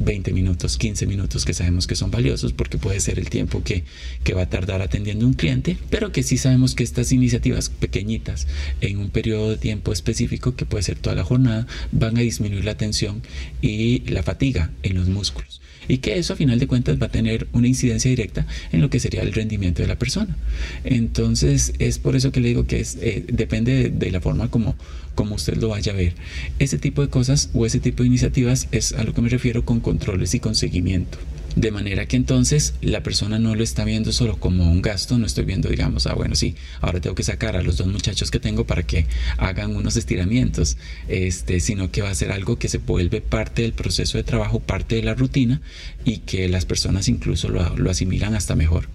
20 0.00 0.32
minutos, 0.32 0.76
15 0.76 1.06
minutos 1.06 1.44
que 1.44 1.54
sabemos 1.54 1.86
que 1.86 1.94
son 1.94 2.10
valiosos 2.10 2.52
porque 2.52 2.78
puede 2.78 3.00
ser 3.00 3.18
el 3.18 3.28
tiempo 3.30 3.62
que, 3.62 3.84
que 4.24 4.34
va 4.34 4.42
a 4.42 4.48
tardar 4.48 4.82
atendiendo 4.82 5.26
un 5.26 5.34
cliente, 5.34 5.76
pero 5.90 6.12
que 6.12 6.22
sí 6.22 6.36
sabemos 6.38 6.74
que 6.74 6.84
estas 6.84 7.12
iniciativas 7.12 7.68
pequeñitas 7.68 8.46
en 8.80 8.98
un 8.98 9.10
periodo 9.10 9.50
de 9.50 9.56
tiempo 9.56 9.92
específico, 9.92 10.54
que 10.56 10.66
puede 10.66 10.82
ser 10.82 10.98
toda 10.98 11.16
la 11.16 11.24
jornada, 11.24 11.66
van 11.92 12.16
a 12.16 12.20
disminuir 12.20 12.64
la 12.64 12.76
tensión 12.76 13.22
y 13.60 14.00
la 14.10 14.22
fatiga 14.22 14.70
en 14.82 14.96
los 14.96 15.08
músculos 15.08 15.60
y 15.90 15.98
que 15.98 16.18
eso 16.18 16.34
a 16.34 16.36
final 16.36 16.58
de 16.58 16.68
cuentas 16.68 17.00
va 17.02 17.06
a 17.06 17.10
tener 17.10 17.48
una 17.52 17.66
incidencia 17.66 18.08
directa 18.08 18.46
en 18.70 18.80
lo 18.80 18.90
que 18.90 19.00
sería 19.00 19.22
el 19.22 19.32
rendimiento 19.32 19.82
de 19.82 19.88
la 19.88 19.98
persona. 19.98 20.36
Entonces 20.84 21.72
es 21.78 21.98
por 21.98 22.14
eso 22.14 22.30
que 22.30 22.40
le 22.40 22.48
digo 22.48 22.66
que 22.66 22.80
es, 22.80 22.96
eh, 23.00 23.24
depende 23.28 23.90
de, 23.90 24.10
la 24.12 24.20
forma 24.20 24.50
como, 24.50 24.76
como 25.20 25.34
usted 25.34 25.58
lo 25.58 25.68
vaya 25.68 25.92
a 25.92 25.96
ver. 25.96 26.14
Ese 26.58 26.78
tipo 26.78 27.02
de 27.02 27.10
cosas 27.10 27.50
o 27.52 27.66
ese 27.66 27.78
tipo 27.78 28.02
de 28.02 28.06
iniciativas 28.06 28.68
es 28.72 28.94
a 28.94 29.04
lo 29.04 29.12
que 29.12 29.20
me 29.20 29.28
refiero 29.28 29.66
con 29.66 29.80
controles 29.80 30.32
y 30.32 30.40
con 30.40 30.54
seguimiento. 30.54 31.18
De 31.56 31.70
manera 31.70 32.06
que 32.06 32.16
entonces 32.16 32.72
la 32.80 33.02
persona 33.02 33.38
no 33.38 33.54
lo 33.54 33.62
está 33.62 33.84
viendo 33.84 34.12
solo 34.12 34.40
como 34.40 34.70
un 34.70 34.80
gasto, 34.80 35.18
no 35.18 35.26
estoy 35.26 35.44
viendo, 35.44 35.68
digamos, 35.68 36.06
ah, 36.06 36.14
bueno, 36.14 36.36
sí, 36.36 36.54
ahora 36.80 37.02
tengo 37.02 37.14
que 37.14 37.22
sacar 37.22 37.54
a 37.54 37.62
los 37.62 37.76
dos 37.76 37.86
muchachos 37.88 38.30
que 38.30 38.40
tengo 38.40 38.64
para 38.64 38.82
que 38.82 39.04
hagan 39.36 39.76
unos 39.76 39.98
estiramientos, 39.98 40.78
este, 41.06 41.60
sino 41.60 41.90
que 41.90 42.00
va 42.00 42.08
a 42.08 42.14
ser 42.14 42.32
algo 42.32 42.58
que 42.58 42.68
se 42.68 42.78
vuelve 42.78 43.20
parte 43.20 43.60
del 43.60 43.74
proceso 43.74 44.16
de 44.16 44.24
trabajo, 44.24 44.60
parte 44.60 44.94
de 44.94 45.02
la 45.02 45.12
rutina 45.12 45.60
y 46.02 46.20
que 46.20 46.48
las 46.48 46.64
personas 46.64 47.08
incluso 47.08 47.50
lo, 47.50 47.76
lo 47.76 47.90
asimilan 47.90 48.34
hasta 48.34 48.56
mejor. 48.56 48.88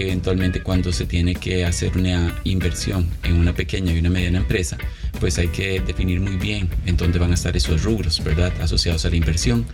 Eventualmente 0.00 0.62
cuando 0.62 0.92
se 0.92 1.06
tiene 1.06 1.34
que 1.34 1.64
hacer 1.64 1.96
una 1.96 2.40
inversión 2.44 3.08
en 3.24 3.34
una 3.34 3.52
pequeña 3.52 3.92
y 3.92 3.98
una 3.98 4.10
mediana 4.10 4.38
empresa, 4.38 4.78
pues 5.18 5.38
hay 5.38 5.48
que 5.48 5.80
definir 5.80 6.20
muy 6.20 6.36
bien 6.36 6.68
en 6.86 6.96
dónde 6.96 7.18
van 7.18 7.32
a 7.32 7.34
estar 7.34 7.56
esos 7.56 7.82
rubros, 7.82 8.22
¿verdad? 8.22 8.52
Asociados 8.60 9.04
a 9.04 9.10
la 9.10 9.16
inversión. 9.16 9.66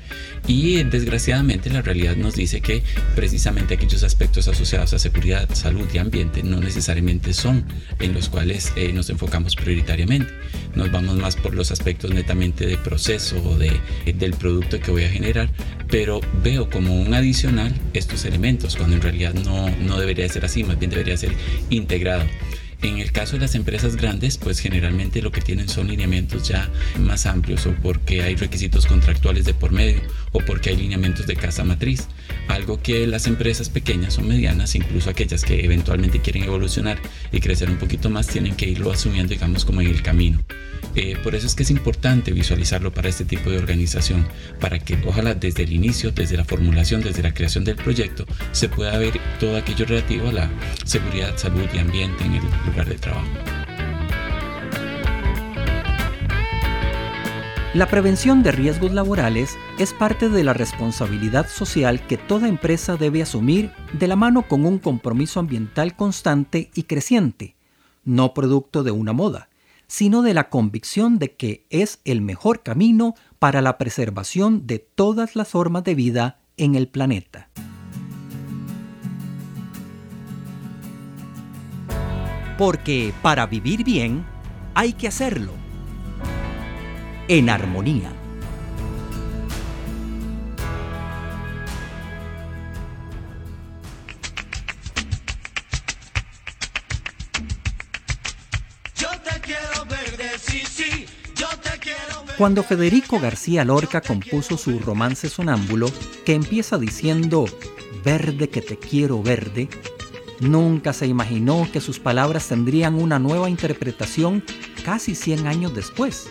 Y 0.47 0.83
desgraciadamente 0.83 1.69
la 1.69 1.83
realidad 1.83 2.17
nos 2.17 2.37
dice 2.37 2.63
que 2.63 2.83
precisamente 3.15 3.75
aquellos 3.75 4.03
aspectos 4.03 4.49
asociados 4.49 4.95
a 4.95 4.99
seguridad, 4.99 5.49
salud 5.53 5.87
y 5.93 5.99
ambiente 5.99 6.43
no 6.43 6.59
necesariamente 6.59 7.35
son 7.35 7.65
en 7.99 8.15
los 8.15 8.31
cuales 8.31 8.73
eh, 8.77 8.93
nos 8.95 9.11
enfocamos 9.11 9.57
prioritariamente. 9.57 10.33
Nos 10.75 10.91
vamos 10.91 11.17
más 11.17 11.37
por 11.37 11.55
los 11.55 11.71
aspectos 11.71 12.13
netamente 12.13 12.67
de 12.67 12.79
proceso 12.79 13.37
o 13.45 13.57
de, 13.57 13.79
del 14.15 14.33
producto 14.33 14.81
que 14.81 14.91
voy 14.91 15.05
a 15.05 15.11
generar, 15.11 15.51
pero 15.89 16.21
veo 16.43 16.71
como 16.71 16.99
un 17.01 17.13
adicional 17.15 17.75
estos 17.93 18.25
elementos, 18.25 18.77
cuando 18.77 18.97
en 18.97 19.03
realidad 19.03 19.35
no, 19.35 19.71
no 19.71 19.99
debería 19.99 20.13
ser 20.29 20.44
así, 20.44 20.64
más 20.64 20.79
bien 20.79 20.90
debería 20.90 21.16
ser 21.16 21.33
integrado. 21.70 22.24
En 22.85 22.98
el 22.98 23.12
caso 23.12 23.37
de 23.37 23.40
las 23.40 23.55
empresas 23.55 23.96
grandes, 23.96 24.37
pues 24.37 24.59
generalmente 24.61 25.22
lo 25.22 25.33
que 25.33 25.40
tienen 25.40 25.70
son 25.70 25.88
lineamientos 25.88 26.46
ya 26.46 26.68
más 26.98 27.24
amplios 27.24 27.64
o 27.66 27.74
porque 27.83 28.22
hay 28.22 28.37
requisitos 28.37 28.85
contractuales 28.85 29.46
de 29.46 29.55
por 29.55 29.72
medio 29.72 30.03
o 30.33 30.40
porque 30.40 30.68
hay 30.68 30.77
lineamientos 30.77 31.27
de 31.27 31.35
casa 31.35 31.64
matriz. 31.64 32.09
Algo 32.46 32.83
que 32.83 33.07
las 33.07 33.27
empresas 33.27 33.70
pequeñas 33.70 34.18
o 34.18 34.20
medianas, 34.20 34.74
incluso 34.74 35.09
aquellas 35.09 35.44
que 35.44 35.64
eventualmente 35.64 36.20
quieren 36.20 36.44
evolucionar 36.44 36.98
y 37.33 37.40
crecer 37.40 37.70
un 37.70 37.79
poquito 37.79 38.11
más, 38.11 38.27
tienen 38.27 38.55
que 38.55 38.68
irlo 38.68 38.92
asumiendo, 38.92 39.33
digamos, 39.33 39.64
como 39.64 39.81
en 39.81 39.87
el 39.87 40.03
camino. 40.03 40.44
Eh, 40.94 41.16
por 41.22 41.35
eso 41.35 41.46
es 41.46 41.54
que 41.54 41.64
es 41.64 41.70
importante 41.70 42.33
visualizarlo 42.33 42.92
para 42.92 43.09
este 43.09 43.24
tipo 43.24 43.50
de 43.50 43.59
organización, 43.59 44.26
para 44.61 44.78
que 44.78 44.96
ojalá 45.07 45.35
desde 45.35 45.64
el 45.64 45.72
inicio, 45.72 46.12
desde 46.12 46.37
la 46.37 46.44
formulación, 46.44 47.02
desde 47.02 47.22
la 47.22 47.35
creación 47.35 47.64
del 47.64 47.76
proyecto, 47.76 48.26
se 48.52 48.68
pueda 48.68 48.96
ver 48.98 49.20
todo 49.40 49.57
aquello 49.57 49.87
relativo 49.87 50.28
a 50.28 50.33
la 50.33 50.50
seguridad, 50.85 51.37
salud 51.37 51.66
y 51.74 51.78
ambiente 51.78 52.24
en 52.24 52.35
el 52.35 52.42
lugar 52.66 52.88
de 52.88 52.94
trabajo. 52.96 53.28
La 57.74 57.88
prevención 57.88 58.44
de 58.44 58.52
riesgos 58.52 58.92
laborales 58.92 59.59
es 59.80 59.92
parte 59.92 60.28
de 60.28 60.44
la 60.44 60.52
responsabilidad 60.52 61.48
social 61.48 62.07
que 62.07 62.16
toda 62.16 62.46
empresa 62.46 62.96
debe 62.96 63.20
asumir 63.20 63.72
de 63.92 64.07
la 64.07 64.14
mano 64.14 64.46
con 64.46 64.64
un 64.64 64.78
compromiso 64.78 65.40
ambiental 65.40 65.96
constante 65.96 66.70
y 66.76 66.85
creciente, 66.85 67.57
no 68.04 68.33
producto 68.33 68.85
de 68.85 68.92
una 68.92 69.12
moda, 69.12 69.48
sino 69.87 70.23
de 70.23 70.35
la 70.35 70.49
convicción 70.49 71.18
de 71.18 71.33
que 71.33 71.66
es 71.70 72.01
el 72.05 72.20
mejor 72.20 72.62
camino 72.62 73.14
para 73.38 73.61
la 73.61 73.79
preservación 73.79 74.66
de 74.66 74.79
todas 74.79 75.37
las 75.37 75.49
formas 75.49 75.85
de 75.85 75.94
vida 75.94 76.40
en 76.57 76.75
el 76.75 76.88
planeta. 76.88 77.49
Porque 82.57 83.12
para 83.23 83.47
vivir 83.47 83.85
bien 83.85 84.25
hay 84.75 84.92
que 84.92 85.09
hacerlo 85.09 85.53
en 87.29 87.51
armonía. 87.51 88.24
Cuando 102.37 102.62
Federico 102.62 103.20
García 103.20 103.64
Lorca 103.64 104.01
compuso 104.01 104.57
su 104.57 104.79
romance 104.81 105.29
sonámbulo, 105.29 105.90
que 106.25 106.35
empieza 106.35 106.79
diciendo 106.79 107.44
Verde 108.05 108.49
que 108.49 108.61
te 108.61 108.77
quiero 108.77 109.23
verde, 109.23 109.68
nunca 110.40 110.92
se 110.92 111.07
imaginó 111.07 111.68
que 111.73 111.81
sus 111.81 111.99
palabras 112.01 112.49
tendrían 112.49 112.97
una 112.97 113.18
nueva 113.18 113.49
interpretación 113.49 114.42
casi 114.85 115.14
100 115.14 115.47
años 115.47 115.75
después 115.75 116.29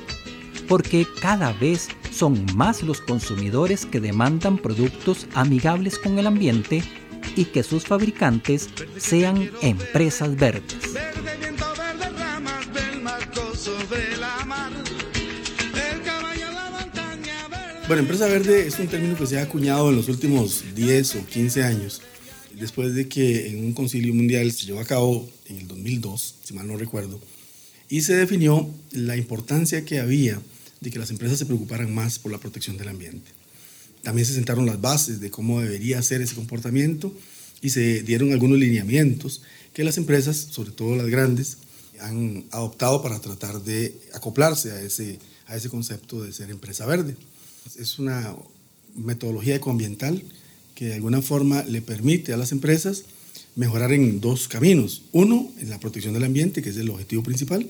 porque 0.68 1.06
cada 1.22 1.54
vez 1.54 1.90
son 2.12 2.46
más 2.56 2.84
los 2.84 3.02
consumidores 3.02 3.86
que 3.86 4.00
demandan 4.00 4.58
productos 4.58 5.28
amigables 5.34 6.00
con 6.00 6.20
el 6.20 6.28
ambiente 6.28 6.84
y 7.36 7.46
que 7.46 7.64
sus 7.64 7.86
fabricantes 7.86 8.70
sean 8.98 9.50
empresas 9.62 10.36
verdes. 10.36 10.96
Bueno, 17.94 18.08
empresa 18.10 18.26
verde 18.26 18.66
es 18.66 18.80
un 18.80 18.88
término 18.88 19.16
que 19.16 19.28
se 19.28 19.38
ha 19.38 19.44
acuñado 19.44 19.92
en 19.92 19.96
los 19.96 20.10
últimos 20.10 20.64
10 20.74 21.16
o 21.18 21.26
15 21.28 21.64
años, 21.64 22.02
después 22.60 22.96
de 22.96 23.08
que 23.08 23.50
en 23.50 23.64
un 23.64 23.74
concilio 23.74 24.16
mundial 24.16 24.52
se 24.52 24.66
llevó 24.66 24.80
a 24.80 24.84
cabo 24.84 25.30
en 25.46 25.58
el 25.58 25.68
2002, 25.68 26.38
si 26.44 26.56
mal 26.56 26.66
no 26.66 26.76
recuerdo, 26.76 27.22
y 27.90 28.02
se 28.02 28.16
definió 28.16 28.68
la 28.94 29.16
importancia 29.16 29.86
que 29.86 30.00
había 30.00 30.42
de 30.82 30.90
que 30.90 30.98
las 30.98 31.12
empresas 31.12 31.38
se 31.38 31.46
preocuparan 31.46 31.94
más 31.94 32.18
por 32.18 32.32
la 32.32 32.40
protección 32.40 32.78
del 32.78 32.88
ambiente. 32.88 33.30
También 34.02 34.26
se 34.26 34.34
sentaron 34.34 34.66
las 34.66 34.82
bases 34.82 35.20
de 35.20 35.30
cómo 35.30 35.62
debería 35.62 36.02
ser 36.02 36.24
ese 36.24 36.34
comportamiento 36.34 37.14
y 37.62 37.70
se 37.70 38.02
dieron 38.02 38.32
algunos 38.32 38.58
lineamientos 38.58 39.44
que 39.72 39.84
las 39.84 40.00
empresas, 40.00 40.36
sobre 40.50 40.72
todo 40.72 40.96
las 40.96 41.10
grandes, 41.10 41.58
han 42.00 42.46
adoptado 42.50 43.04
para 43.04 43.20
tratar 43.20 43.62
de 43.62 43.96
acoplarse 44.16 44.72
a 44.72 44.82
ese, 44.82 45.20
a 45.46 45.56
ese 45.56 45.70
concepto 45.70 46.24
de 46.24 46.34
ser 46.34 46.50
empresa 46.50 46.88
verde. 46.88 47.16
Es 47.66 48.00
una 48.00 48.36
metodología 48.96 49.56
ecoambiental 49.56 50.24
que 50.76 50.86
de 50.86 50.96
alguna 50.96 51.22
forma 51.22 51.64
le 51.64 51.82
permite 51.82 52.34
a 52.34 52.38
las 52.38 52.52
empresas 52.52 53.06
mejorar 53.56 53.92
en 53.92 54.20
dos 54.20 54.48
caminos. 54.48 55.04
Uno, 55.12 55.50
en 55.60 55.70
la 55.70 55.80
protección 55.80 56.14
del 56.14 56.24
ambiente, 56.24 56.62
que 56.62 56.70
es 56.70 56.78
el 56.78 56.90
objetivo 56.90 57.24
principal, 57.24 57.70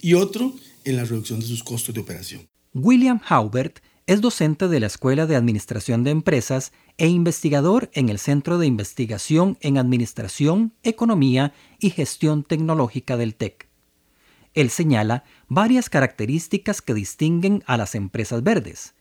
y 0.00 0.14
otro, 0.14 0.54
en 0.84 0.96
la 0.96 1.04
reducción 1.04 1.40
de 1.40 1.46
sus 1.46 1.62
costos 1.62 1.94
de 1.94 2.00
operación. 2.00 2.42
William 2.74 3.20
Haubert 3.28 3.80
es 4.06 4.20
docente 4.20 4.66
de 4.66 4.80
la 4.80 4.88
Escuela 4.88 5.26
de 5.26 5.36
Administración 5.36 6.02
de 6.02 6.10
Empresas 6.10 6.72
e 6.98 7.06
investigador 7.06 7.90
en 7.94 8.08
el 8.08 8.18
Centro 8.18 8.58
de 8.58 8.66
Investigación 8.66 9.56
en 9.60 9.78
Administración, 9.78 10.72
Economía 10.82 11.54
y 11.78 11.90
Gestión 11.90 12.42
Tecnológica 12.42 13.16
del 13.16 13.34
TEC. 13.34 13.68
Él 14.54 14.70
señala 14.70 15.24
varias 15.48 15.88
características 15.88 16.82
que 16.82 16.94
distinguen 16.94 17.62
a 17.66 17.76
las 17.76 17.94
empresas 17.94 18.42
verdes. 18.42 18.94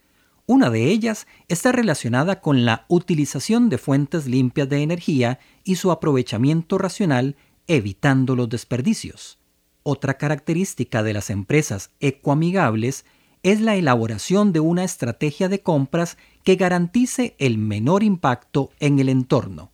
Una 0.54 0.70
de 0.70 0.90
ellas 0.90 1.28
está 1.48 1.72
relacionada 1.72 2.42
con 2.42 2.66
la 2.66 2.84
utilización 2.90 3.70
de 3.70 3.78
fuentes 3.78 4.26
limpias 4.28 4.68
de 4.68 4.82
energía 4.82 5.40
y 5.64 5.78
su 5.78 5.92
aprovechamiento 5.92 6.78
racional, 6.78 7.38
evitando 7.68 8.36
los 8.36 8.50
desperdicios. 8.50 9.40
Otra 9.84 10.18
característica 10.18 11.04
de 11.04 11.14
las 11.14 11.30
empresas 11.30 11.92
ecoamigables 12.02 13.06
es 13.44 13.62
la 13.62 13.78
elaboración 13.78 14.52
de 14.52 14.60
una 14.60 14.84
estrategia 14.84 15.48
de 15.48 15.62
compras 15.62 16.18
que 16.44 16.58
garantice 16.58 17.34
el 17.40 17.58
menor 17.58 18.04
impacto 18.04 18.72
en 18.82 19.00
el 19.00 19.08
entorno. 19.08 19.72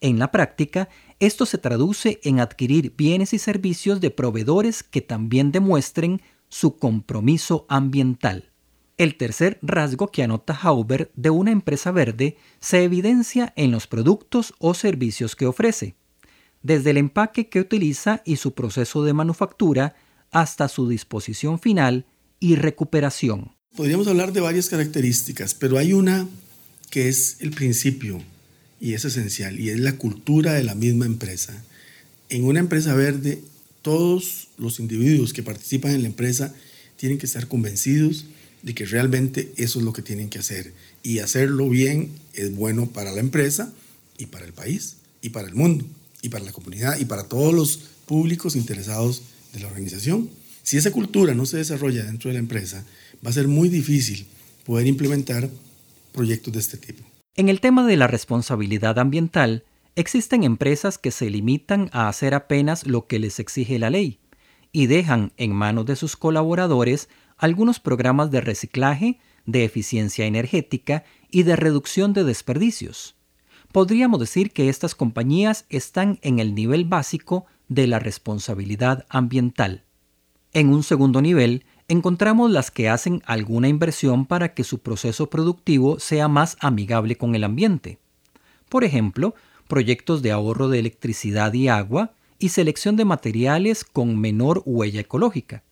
En 0.00 0.20
la 0.20 0.30
práctica, 0.30 0.88
esto 1.18 1.46
se 1.46 1.58
traduce 1.58 2.20
en 2.22 2.38
adquirir 2.38 2.94
bienes 2.96 3.32
y 3.32 3.40
servicios 3.40 4.00
de 4.00 4.12
proveedores 4.12 4.84
que 4.84 5.00
también 5.00 5.50
demuestren 5.50 6.22
su 6.48 6.76
compromiso 6.76 7.66
ambiental. 7.68 8.52
El 8.98 9.16
tercer 9.16 9.58
rasgo 9.60 10.10
que 10.10 10.22
anota 10.22 10.58
Hauber 10.60 11.10
de 11.16 11.30
una 11.30 11.50
empresa 11.50 11.90
verde 11.90 12.36
se 12.60 12.82
evidencia 12.82 13.52
en 13.56 13.70
los 13.70 13.86
productos 13.86 14.54
o 14.58 14.72
servicios 14.72 15.36
que 15.36 15.46
ofrece 15.46 15.94
desde 16.62 16.90
el 16.90 16.96
empaque 16.96 17.48
que 17.48 17.60
utiliza 17.60 18.22
y 18.24 18.36
su 18.36 18.54
proceso 18.54 19.04
de 19.04 19.12
manufactura 19.12 19.94
hasta 20.32 20.68
su 20.68 20.88
disposición 20.88 21.60
final 21.60 22.06
y 22.40 22.56
recuperación. 22.56 23.52
Podríamos 23.76 24.08
hablar 24.08 24.32
de 24.32 24.40
varias 24.40 24.68
características, 24.68 25.54
pero 25.54 25.78
hay 25.78 25.92
una 25.92 26.26
que 26.90 27.08
es 27.08 27.36
el 27.40 27.50
principio 27.50 28.20
y 28.80 28.94
es 28.94 29.04
esencial, 29.04 29.60
y 29.60 29.70
es 29.70 29.78
la 29.78 29.96
cultura 29.96 30.54
de 30.54 30.64
la 30.64 30.74
misma 30.74 31.06
empresa. 31.06 31.64
En 32.28 32.44
una 32.44 32.60
empresa 32.60 32.94
verde, 32.94 33.42
todos 33.82 34.48
los 34.58 34.80
individuos 34.80 35.32
que 35.32 35.42
participan 35.42 35.92
en 35.92 36.02
la 36.02 36.08
empresa 36.08 36.54
tienen 36.96 37.18
que 37.18 37.26
estar 37.26 37.46
convencidos 37.46 38.26
de 38.62 38.74
que 38.74 38.84
realmente 38.84 39.52
eso 39.56 39.78
es 39.78 39.84
lo 39.84 39.92
que 39.92 40.02
tienen 40.02 40.28
que 40.28 40.38
hacer. 40.38 40.72
Y 41.02 41.20
hacerlo 41.20 41.68
bien 41.68 42.10
es 42.34 42.54
bueno 42.54 42.86
para 42.86 43.12
la 43.12 43.20
empresa 43.20 43.72
y 44.18 44.26
para 44.26 44.44
el 44.44 44.52
país 44.52 44.96
y 45.20 45.30
para 45.30 45.48
el 45.48 45.54
mundo 45.54 45.84
y 46.22 46.28
para 46.28 46.44
la 46.44 46.52
comunidad 46.52 46.98
y 46.98 47.04
para 47.04 47.24
todos 47.24 47.54
los 47.54 47.78
públicos 48.06 48.56
interesados 48.56 49.22
de 49.52 49.60
la 49.60 49.68
organización. 49.68 50.30
Si 50.62 50.76
esa 50.76 50.90
cultura 50.90 51.34
no 51.34 51.46
se 51.46 51.58
desarrolla 51.58 52.04
dentro 52.04 52.28
de 52.28 52.34
la 52.34 52.40
empresa, 52.40 52.84
va 53.24 53.30
a 53.30 53.34
ser 53.34 53.48
muy 53.48 53.68
difícil 53.68 54.26
poder 54.64 54.86
implementar 54.86 55.48
proyectos 56.12 56.52
de 56.52 56.60
este 56.60 56.76
tipo. 56.76 57.04
En 57.36 57.48
el 57.48 57.60
tema 57.60 57.86
de 57.86 57.96
la 57.96 58.06
responsabilidad 58.06 58.98
ambiental, 58.98 59.64
existen 59.94 60.42
empresas 60.42 60.98
que 60.98 61.10
se 61.10 61.30
limitan 61.30 61.88
a 61.92 62.08
hacer 62.08 62.34
apenas 62.34 62.86
lo 62.86 63.06
que 63.06 63.18
les 63.18 63.38
exige 63.38 63.78
la 63.78 63.90
ley 63.90 64.18
y 64.72 64.86
dejan 64.88 65.32
en 65.36 65.52
manos 65.52 65.86
de 65.86 65.96
sus 65.96 66.16
colaboradores 66.16 67.08
algunos 67.36 67.80
programas 67.80 68.30
de 68.30 68.40
reciclaje, 68.40 69.18
de 69.44 69.64
eficiencia 69.64 70.26
energética 70.26 71.04
y 71.30 71.42
de 71.44 71.56
reducción 71.56 72.12
de 72.12 72.24
desperdicios 72.24 73.16
podríamos 73.76 74.20
decir 74.20 74.52
que 74.52 74.70
estas 74.70 74.94
compañías 74.94 75.66
están 75.68 76.18
en 76.22 76.38
el 76.38 76.54
nivel 76.54 76.86
básico 76.86 77.44
de 77.68 77.86
la 77.86 77.98
responsabilidad 77.98 79.04
ambiental. 79.10 79.84
En 80.54 80.72
un 80.72 80.82
segundo 80.82 81.20
nivel, 81.20 81.66
encontramos 81.86 82.50
las 82.50 82.70
que 82.70 82.88
hacen 82.88 83.22
alguna 83.26 83.68
inversión 83.68 84.24
para 84.24 84.54
que 84.54 84.64
su 84.64 84.78
proceso 84.78 85.28
productivo 85.28 85.98
sea 85.98 86.26
más 86.26 86.56
amigable 86.60 87.16
con 87.16 87.34
el 87.34 87.44
ambiente. 87.44 87.98
Por 88.70 88.82
ejemplo, 88.82 89.34
proyectos 89.68 90.22
de 90.22 90.32
ahorro 90.32 90.68
de 90.68 90.78
electricidad 90.78 91.52
y 91.52 91.68
agua 91.68 92.14
y 92.38 92.48
selección 92.48 92.96
de 92.96 93.04
materiales 93.04 93.84
con 93.84 94.18
menor 94.18 94.62
huella 94.64 95.00
ecológica. 95.02 95.64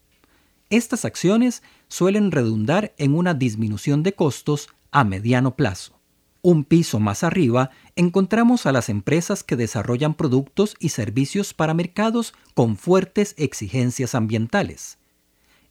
Estas 0.71 1.05
acciones 1.05 1.63
suelen 1.89 2.31
redundar 2.31 2.95
en 2.99 3.15
una 3.15 3.35
disminución 3.35 4.03
de 4.03 4.15
costos 4.15 4.69
a 4.91 5.05
mediano 5.05 5.57
plazo. 5.57 6.01
Un 6.43 6.65
piso 6.65 7.01
más 7.01 7.25
arriba 7.25 7.71
encontramos 7.97 8.67
a 8.67 8.73
las 8.73 8.89
empresas 8.89 9.43
que 9.43 9.57
desarrollan 9.57 10.15
productos 10.15 10.77
y 10.79 10.91
servicios 10.91 11.55
para 11.55 11.73
mercados 11.73 12.35
con 12.55 12.77
fuertes 12.77 13.35
exigencias 13.39 14.15
ambientales. 14.15 14.99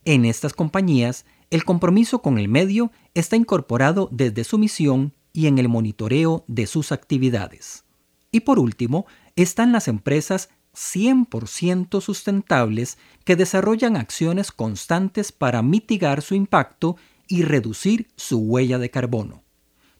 En 0.06 0.26
estas 0.26 0.54
compañías, 0.54 1.26
el 1.52 1.64
compromiso 1.64 2.24
con 2.24 2.40
el 2.40 2.50
medio 2.50 2.92
está 3.14 3.36
incorporado 3.36 4.10
desde 4.12 4.44
su 4.44 4.58
misión 4.58 5.14
y 5.32 5.46
en 5.46 5.60
el 5.60 5.70
monitoreo 5.70 6.44
de 6.48 6.66
sus 6.66 6.92
actividades. 6.92 7.84
Y 8.32 8.40
por 8.40 8.58
último, 8.58 9.06
están 9.36 9.72
las 9.72 9.88
empresas 9.88 10.50
100% 10.76 12.02
sustentables 12.02 12.98
que 13.24 13.36
desarrollan 13.36 13.96
acciones 13.96 14.52
constantes 14.52 15.32
para 15.32 15.62
mitigar 15.62 16.22
su 16.22 16.36
impacto 16.36 16.98
y 17.28 17.44
reducir 17.44 18.08
su 18.16 18.40
huella 18.40 18.80
de 18.80 18.90
carbono. 18.90 19.44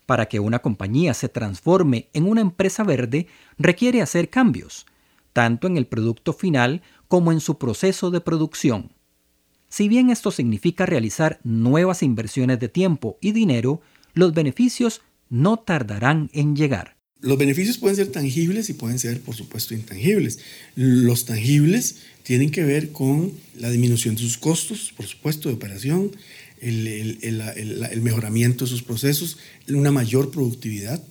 Para 0.06 0.28
que 0.28 0.40
una 0.40 0.60
compañía 0.60 1.14
se 1.14 1.30
transforme 1.30 2.10
en 2.14 2.28
una 2.28 2.42
empresa 2.42 2.84
verde 2.84 3.28
requiere 3.58 4.02
hacer 4.02 4.30
cambios, 4.30 4.86
tanto 5.32 5.68
en 5.68 5.78
el 5.78 5.88
producto 5.88 6.34
final 6.34 6.82
como 7.08 7.32
en 7.32 7.40
su 7.40 7.58
proceso 7.58 8.12
de 8.12 8.22
producción. 8.22 8.92
Si 9.70 9.88
bien 9.88 10.10
esto 10.10 10.30
significa 10.30 10.86
realizar 10.86 11.40
nuevas 11.44 12.04
inversiones 12.04 12.60
de 12.60 12.70
tiempo 12.70 13.18
y 13.22 13.32
dinero, 13.32 13.82
los 14.14 14.34
beneficios 14.34 15.02
no 15.30 15.58
tardarán 15.58 16.30
en 16.34 16.56
llegar. 16.56 16.93
Los 17.24 17.38
beneficios 17.38 17.78
pueden 17.78 17.96
ser 17.96 18.08
tangibles 18.08 18.70
y 18.70 18.74
pueden 18.74 19.00
ser, 19.00 19.22
por 19.22 19.34
supuesto, 19.34 19.74
intangibles. 19.74 20.40
Los 20.76 21.24
tangibles 21.24 21.96
tienen 22.24 22.52
que 22.52 22.66
ver 22.66 22.92
con 22.92 23.32
la 23.58 23.70
disminución 23.70 24.16
de 24.16 24.22
sus 24.24 24.38
costos, 24.38 24.94
por 24.98 25.06
supuesto, 25.08 25.48
de 25.48 25.56
operación, 25.56 26.12
el, 26.60 28.02
mejoramiento 28.02 28.66
de 28.66 28.70
sus 28.70 28.84
procesos, 28.84 29.38
una 29.70 29.90
mayor 29.90 30.32
productividad, 30.32 31.02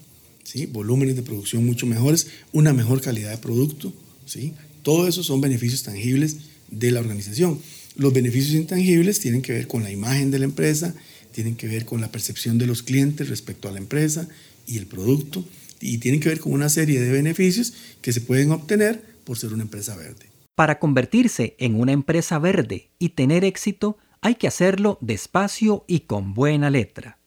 ¿sí? 0.44 0.66
volúmenes 0.66 1.16
de 1.16 1.22
producción 1.22 1.64
mucho 1.64 1.86
mejores, 1.86 2.26
una 2.52 2.74
mejor 2.74 3.00
calidad 3.00 3.30
de 3.30 3.38
producto. 3.38 3.94
¿sí? 4.26 4.52
Todo 4.82 5.08
eso 5.08 5.24
son 5.24 5.40
beneficios 5.40 5.82
tangibles 5.82 6.36
de 6.70 6.90
la 6.90 7.00
organización. 7.00 7.58
Los 7.96 8.12
beneficios 8.12 8.54
intangibles 8.54 9.18
tienen 9.18 9.40
que 9.40 9.54
ver 9.54 9.66
con 9.66 9.82
la 9.82 9.90
imagen 9.90 10.30
de 10.30 10.40
la 10.40 10.44
empresa, 10.44 10.94
tienen 11.32 11.56
que 11.56 11.68
ver 11.68 11.86
con 11.86 12.02
la 12.02 12.12
percepción 12.12 12.58
de 12.58 12.66
los 12.66 12.82
clientes 12.82 13.30
respecto 13.30 13.66
a 13.66 13.72
la 13.72 13.78
empresa 13.78 14.28
y 14.66 14.76
el 14.76 14.86
producto, 14.86 15.42
y 15.82 15.98
tienen 15.98 16.20
que 16.20 16.28
ver 16.28 16.40
con 16.40 16.52
una 16.52 16.68
serie 16.68 17.00
de 17.00 17.12
beneficios 17.12 17.74
que 18.00 18.12
se 18.12 18.20
pueden 18.20 18.50
obtener 18.52 19.04
por 19.24 19.36
ser 19.38 19.52
una 19.52 19.64
empresa 19.64 19.96
verde. 19.96 20.30
Para 20.54 20.78
convertirse 20.78 21.56
en 21.58 21.78
una 21.78 21.92
empresa 21.92 22.38
verde 22.38 22.90
y 22.98 23.10
tener 23.10 23.44
éxito, 23.44 23.98
hay 24.20 24.36
que 24.36 24.46
hacerlo 24.46 24.98
despacio 25.00 25.84
y 25.88 26.00
con 26.00 26.34
buena 26.34 26.70
letra. 26.70 27.18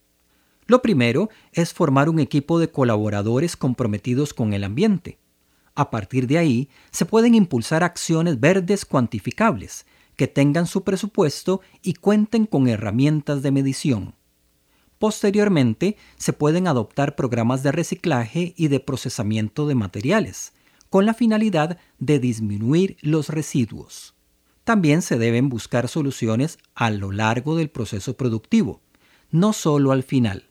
Lo 0.68 0.82
primero 0.82 1.30
es 1.52 1.74
formar 1.74 2.10
un 2.10 2.20
equipo 2.20 2.60
de 2.60 2.72
colaboradores 2.72 3.56
comprometidos 3.58 4.34
con 4.34 4.54
el 4.54 4.64
ambiente. 4.64 5.20
A 5.76 5.92
partir 5.92 6.26
de 6.26 6.38
ahí, 6.38 6.70
se 6.92 7.06
pueden 7.06 7.36
impulsar 7.36 7.84
acciones 7.84 8.40
verdes 8.40 8.86
cuantificables, 8.86 9.86
que 10.16 10.28
tengan 10.28 10.66
su 10.66 10.84
presupuesto 10.84 11.62
y 11.84 11.96
cuenten 11.96 12.46
con 12.46 12.68
herramientas 12.68 13.42
de 13.44 13.52
medición. 13.52 14.16
Posteriormente, 15.06 15.98
se 16.18 16.34
pueden 16.34 16.68
adoptar 16.68 17.16
programas 17.16 17.62
de 17.62 17.72
reciclaje 17.72 18.56
y 18.58 18.70
de 18.70 18.80
procesamiento 18.80 19.68
de 19.68 19.76
materiales, 19.76 20.52
con 20.90 21.06
la 21.06 21.14
finalidad 21.14 21.78
de 22.00 22.18
disminuir 22.18 22.98
los 23.02 23.30
residuos. 23.30 24.16
También 24.64 25.04
se 25.04 25.20
deben 25.20 25.48
buscar 25.48 25.90
soluciones 25.90 26.58
a 26.74 26.90
lo 26.90 27.12
largo 27.12 27.56
del 27.56 27.70
proceso 27.70 28.18
productivo, 28.18 28.82
no 29.30 29.54
solo 29.54 29.92
al 29.92 30.02
final. 30.02 30.50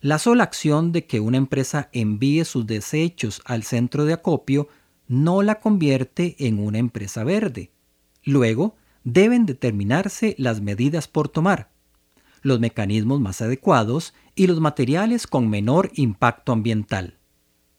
La 0.00 0.18
sola 0.18 0.42
acción 0.42 0.90
de 0.90 1.06
que 1.06 1.20
una 1.20 1.36
empresa 1.36 1.88
envíe 1.92 2.44
sus 2.44 2.66
desechos 2.66 3.42
al 3.44 3.62
centro 3.62 4.06
de 4.06 4.14
acopio 4.14 4.66
no 5.06 5.40
la 5.42 5.60
convierte 5.60 6.34
en 6.40 6.58
una 6.58 6.78
empresa 6.78 7.22
verde. 7.22 7.70
Luego, 8.24 8.74
deben 9.04 9.46
determinarse 9.46 10.34
las 10.36 10.60
medidas 10.60 11.06
por 11.06 11.28
tomar, 11.28 11.70
los 12.44 12.60
mecanismos 12.60 13.20
más 13.20 13.42
adecuados 13.42 14.14
y 14.36 14.46
los 14.46 14.60
materiales 14.60 15.26
con 15.26 15.50
menor 15.50 15.90
impacto 15.94 16.52
ambiental. 16.52 17.18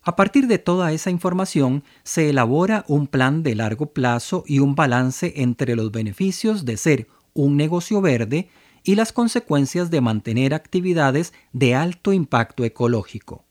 A 0.02 0.16
partir 0.16 0.48
de 0.48 0.60
toda 0.60 0.92
esa 0.92 1.10
información 1.10 1.84
se 2.04 2.30
elabora 2.30 2.84
un 2.88 3.08
plan 3.08 3.42
de 3.42 3.56
largo 3.56 3.88
plazo 3.94 4.44
y 4.46 4.60
un 4.60 4.76
balance 4.76 5.34
entre 5.38 5.76
los 5.76 5.92
beneficios 5.92 6.66
de 6.66 6.78
ser 6.78 7.08
un 7.34 7.58
negocio 7.58 8.02
verde 8.02 8.50
y 8.84 8.96
las 8.96 9.12
consecuencias 9.12 9.90
de 9.90 10.02
mantener 10.02 10.54
actividades 10.54 11.34
de 11.54 11.74
alto 11.74 12.14
impacto 12.14 12.64
ecológico. 12.64 13.46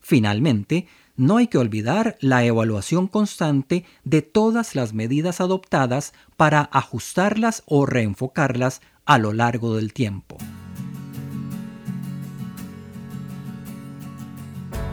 Finalmente, 0.00 0.86
no 1.16 1.36
hay 1.36 1.48
que 1.48 1.58
olvidar 1.58 2.16
la 2.20 2.44
evaluación 2.44 3.06
constante 3.08 3.84
de 4.04 4.22
todas 4.22 4.74
las 4.74 4.94
medidas 4.94 5.40
adoptadas 5.40 6.14
para 6.36 6.70
ajustarlas 6.72 7.64
o 7.66 7.84
reenfocarlas 7.84 8.80
a 9.04 9.18
lo 9.18 9.32
largo 9.32 9.76
del 9.76 9.92
tiempo. 9.92 10.38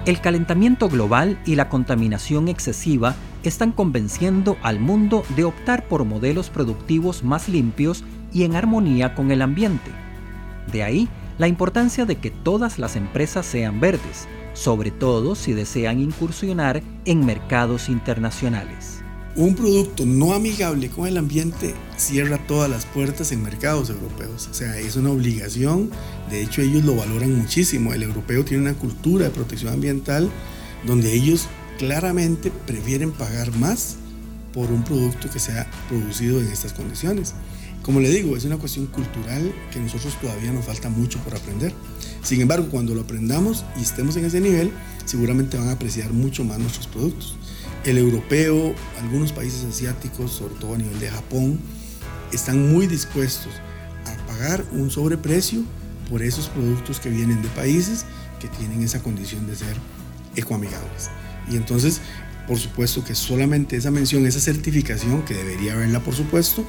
El 0.06 0.22
calentamiento 0.22 0.88
global 0.88 1.40
y 1.48 1.56
la 1.56 1.68
contaminación 1.68 2.48
excesiva 2.48 3.16
están 3.44 3.72
convenciendo 3.72 4.56
al 4.62 4.80
mundo 4.80 5.24
de 5.36 5.46
optar 5.46 5.88
por 5.88 6.06
modelos 6.06 6.52
productivos 6.52 7.24
más 7.24 7.50
limpios 7.50 8.04
y 8.32 8.44
en 8.44 8.56
armonía 8.56 9.16
con 9.16 9.32
el 9.32 9.42
ambiente. 9.42 9.90
De 10.72 10.84
ahí 10.84 11.10
la 11.40 11.48
importancia 11.48 12.06
de 12.06 12.18
que 12.18 12.30
todas 12.30 12.78
las 12.78 12.96
empresas 12.96 13.48
sean 13.48 13.80
verdes, 13.80 14.28
sobre 14.54 14.92
todo 14.92 15.34
si 15.34 15.54
desean 15.54 16.00
incursionar 16.00 16.84
en 17.06 17.26
mercados 17.26 17.90
internacionales. 17.90 19.05
Un 19.38 19.54
producto 19.54 20.06
no 20.06 20.34
amigable 20.34 20.90
con 20.90 21.08
el 21.08 21.18
ambiente 21.18 21.76
cierra 21.98 22.38
todas 22.48 22.70
las 22.70 22.86
puertas 22.86 23.34
en 23.34 23.44
mercados 23.44 23.90
europeos. 23.90 24.48
O 24.50 24.54
sea, 24.54 24.80
es 24.80 24.96
una 24.96 25.12
obligación. 25.12 25.92
De 26.30 26.42
hecho, 26.42 26.62
ellos 26.62 26.86
lo 26.86 26.96
valoran 26.96 27.38
muchísimo. 27.38 27.94
El 27.94 28.04
europeo 28.04 28.46
tiene 28.46 28.64
una 28.64 28.76
cultura 28.76 29.26
de 29.26 29.32
protección 29.32 29.74
ambiental 29.74 30.32
donde 30.86 31.12
ellos 31.12 31.50
claramente 31.78 32.50
prefieren 32.66 33.12
pagar 33.12 33.54
más 33.58 33.98
por 34.54 34.72
un 34.72 34.86
producto 34.86 35.30
que 35.30 35.40
sea 35.40 35.70
producido 35.90 36.40
en 36.40 36.48
estas 36.48 36.72
condiciones. 36.72 37.34
Como 37.82 38.00
le 38.00 38.10
digo, 38.12 38.38
es 38.38 38.46
una 38.46 38.56
cuestión 38.56 38.86
cultural 38.86 39.54
que 39.74 39.82
nosotros 39.82 40.18
todavía 40.22 40.54
nos 40.54 40.64
falta 40.64 40.88
mucho 40.88 41.20
por 41.20 41.36
aprender. 41.36 41.74
Sin 42.24 42.40
embargo, 42.40 42.70
cuando 42.72 42.96
lo 42.96 43.02
aprendamos 43.02 43.66
y 43.78 43.82
estemos 43.82 44.16
en 44.16 44.24
ese 44.24 44.40
nivel, 44.40 44.72
seguramente 45.04 45.58
van 45.58 45.68
a 45.68 45.74
apreciar 45.74 46.14
mucho 46.14 46.46
más 46.46 46.58
nuestros 46.58 46.88
productos 46.88 47.36
el 47.86 47.98
europeo, 47.98 48.74
algunos 49.00 49.32
países 49.32 49.64
asiáticos, 49.64 50.32
sobre 50.32 50.56
todo 50.56 50.74
a 50.74 50.78
nivel 50.78 51.00
de 51.00 51.10
Japón, 51.10 51.60
están 52.34 52.72
muy 52.72 52.88
dispuestos 52.88 53.54
a 54.06 54.28
pagar 54.28 54.66
un 54.72 54.90
sobreprecio 54.90 55.64
por 56.10 56.24
esos 56.24 56.50
productos 56.50 57.00
que 57.00 57.10
vienen 57.10 57.42
de 57.42 57.48
países 57.50 58.06
que 58.40 58.48
tienen 58.48 58.84
esa 58.84 59.02
condición 59.02 59.48
de 59.48 59.56
ser 59.56 59.76
ecoamigables. 60.36 61.10
Y 61.50 61.56
entonces, 61.56 62.02
por 62.48 62.58
supuesto 62.58 63.04
que 63.04 63.16
solamente 63.16 63.78
esa 63.78 63.92
mención, 63.92 64.26
esa 64.26 64.40
certificación, 64.40 65.24
que 65.24 65.34
debería 65.34 65.74
haberla 65.74 66.00
por 66.00 66.16
supuesto, 66.16 66.66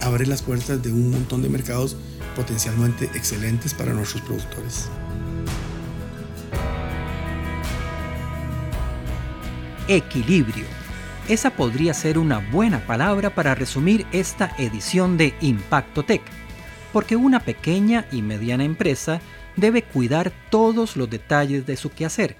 abre 0.00 0.26
las 0.26 0.42
puertas 0.42 0.82
de 0.82 0.92
un 0.92 1.10
montón 1.10 1.42
de 1.42 1.48
mercados 1.48 1.96
potencialmente 2.36 3.06
excelentes 3.14 3.74
para 3.74 3.92
nuestros 3.92 4.22
productores. 4.22 4.88
Equilibrio. 9.90 10.66
Esa 11.28 11.50
podría 11.50 11.94
ser 11.94 12.16
una 12.16 12.38
buena 12.38 12.86
palabra 12.86 13.34
para 13.34 13.56
resumir 13.56 14.06
esta 14.12 14.54
edición 14.56 15.16
de 15.16 15.34
Impacto 15.40 16.04
Tech, 16.04 16.22
porque 16.92 17.16
una 17.16 17.40
pequeña 17.40 18.06
y 18.12 18.22
mediana 18.22 18.62
empresa 18.62 19.20
debe 19.56 19.82
cuidar 19.82 20.32
todos 20.48 20.96
los 20.96 21.10
detalles 21.10 21.66
de 21.66 21.76
su 21.76 21.90
quehacer. 21.90 22.36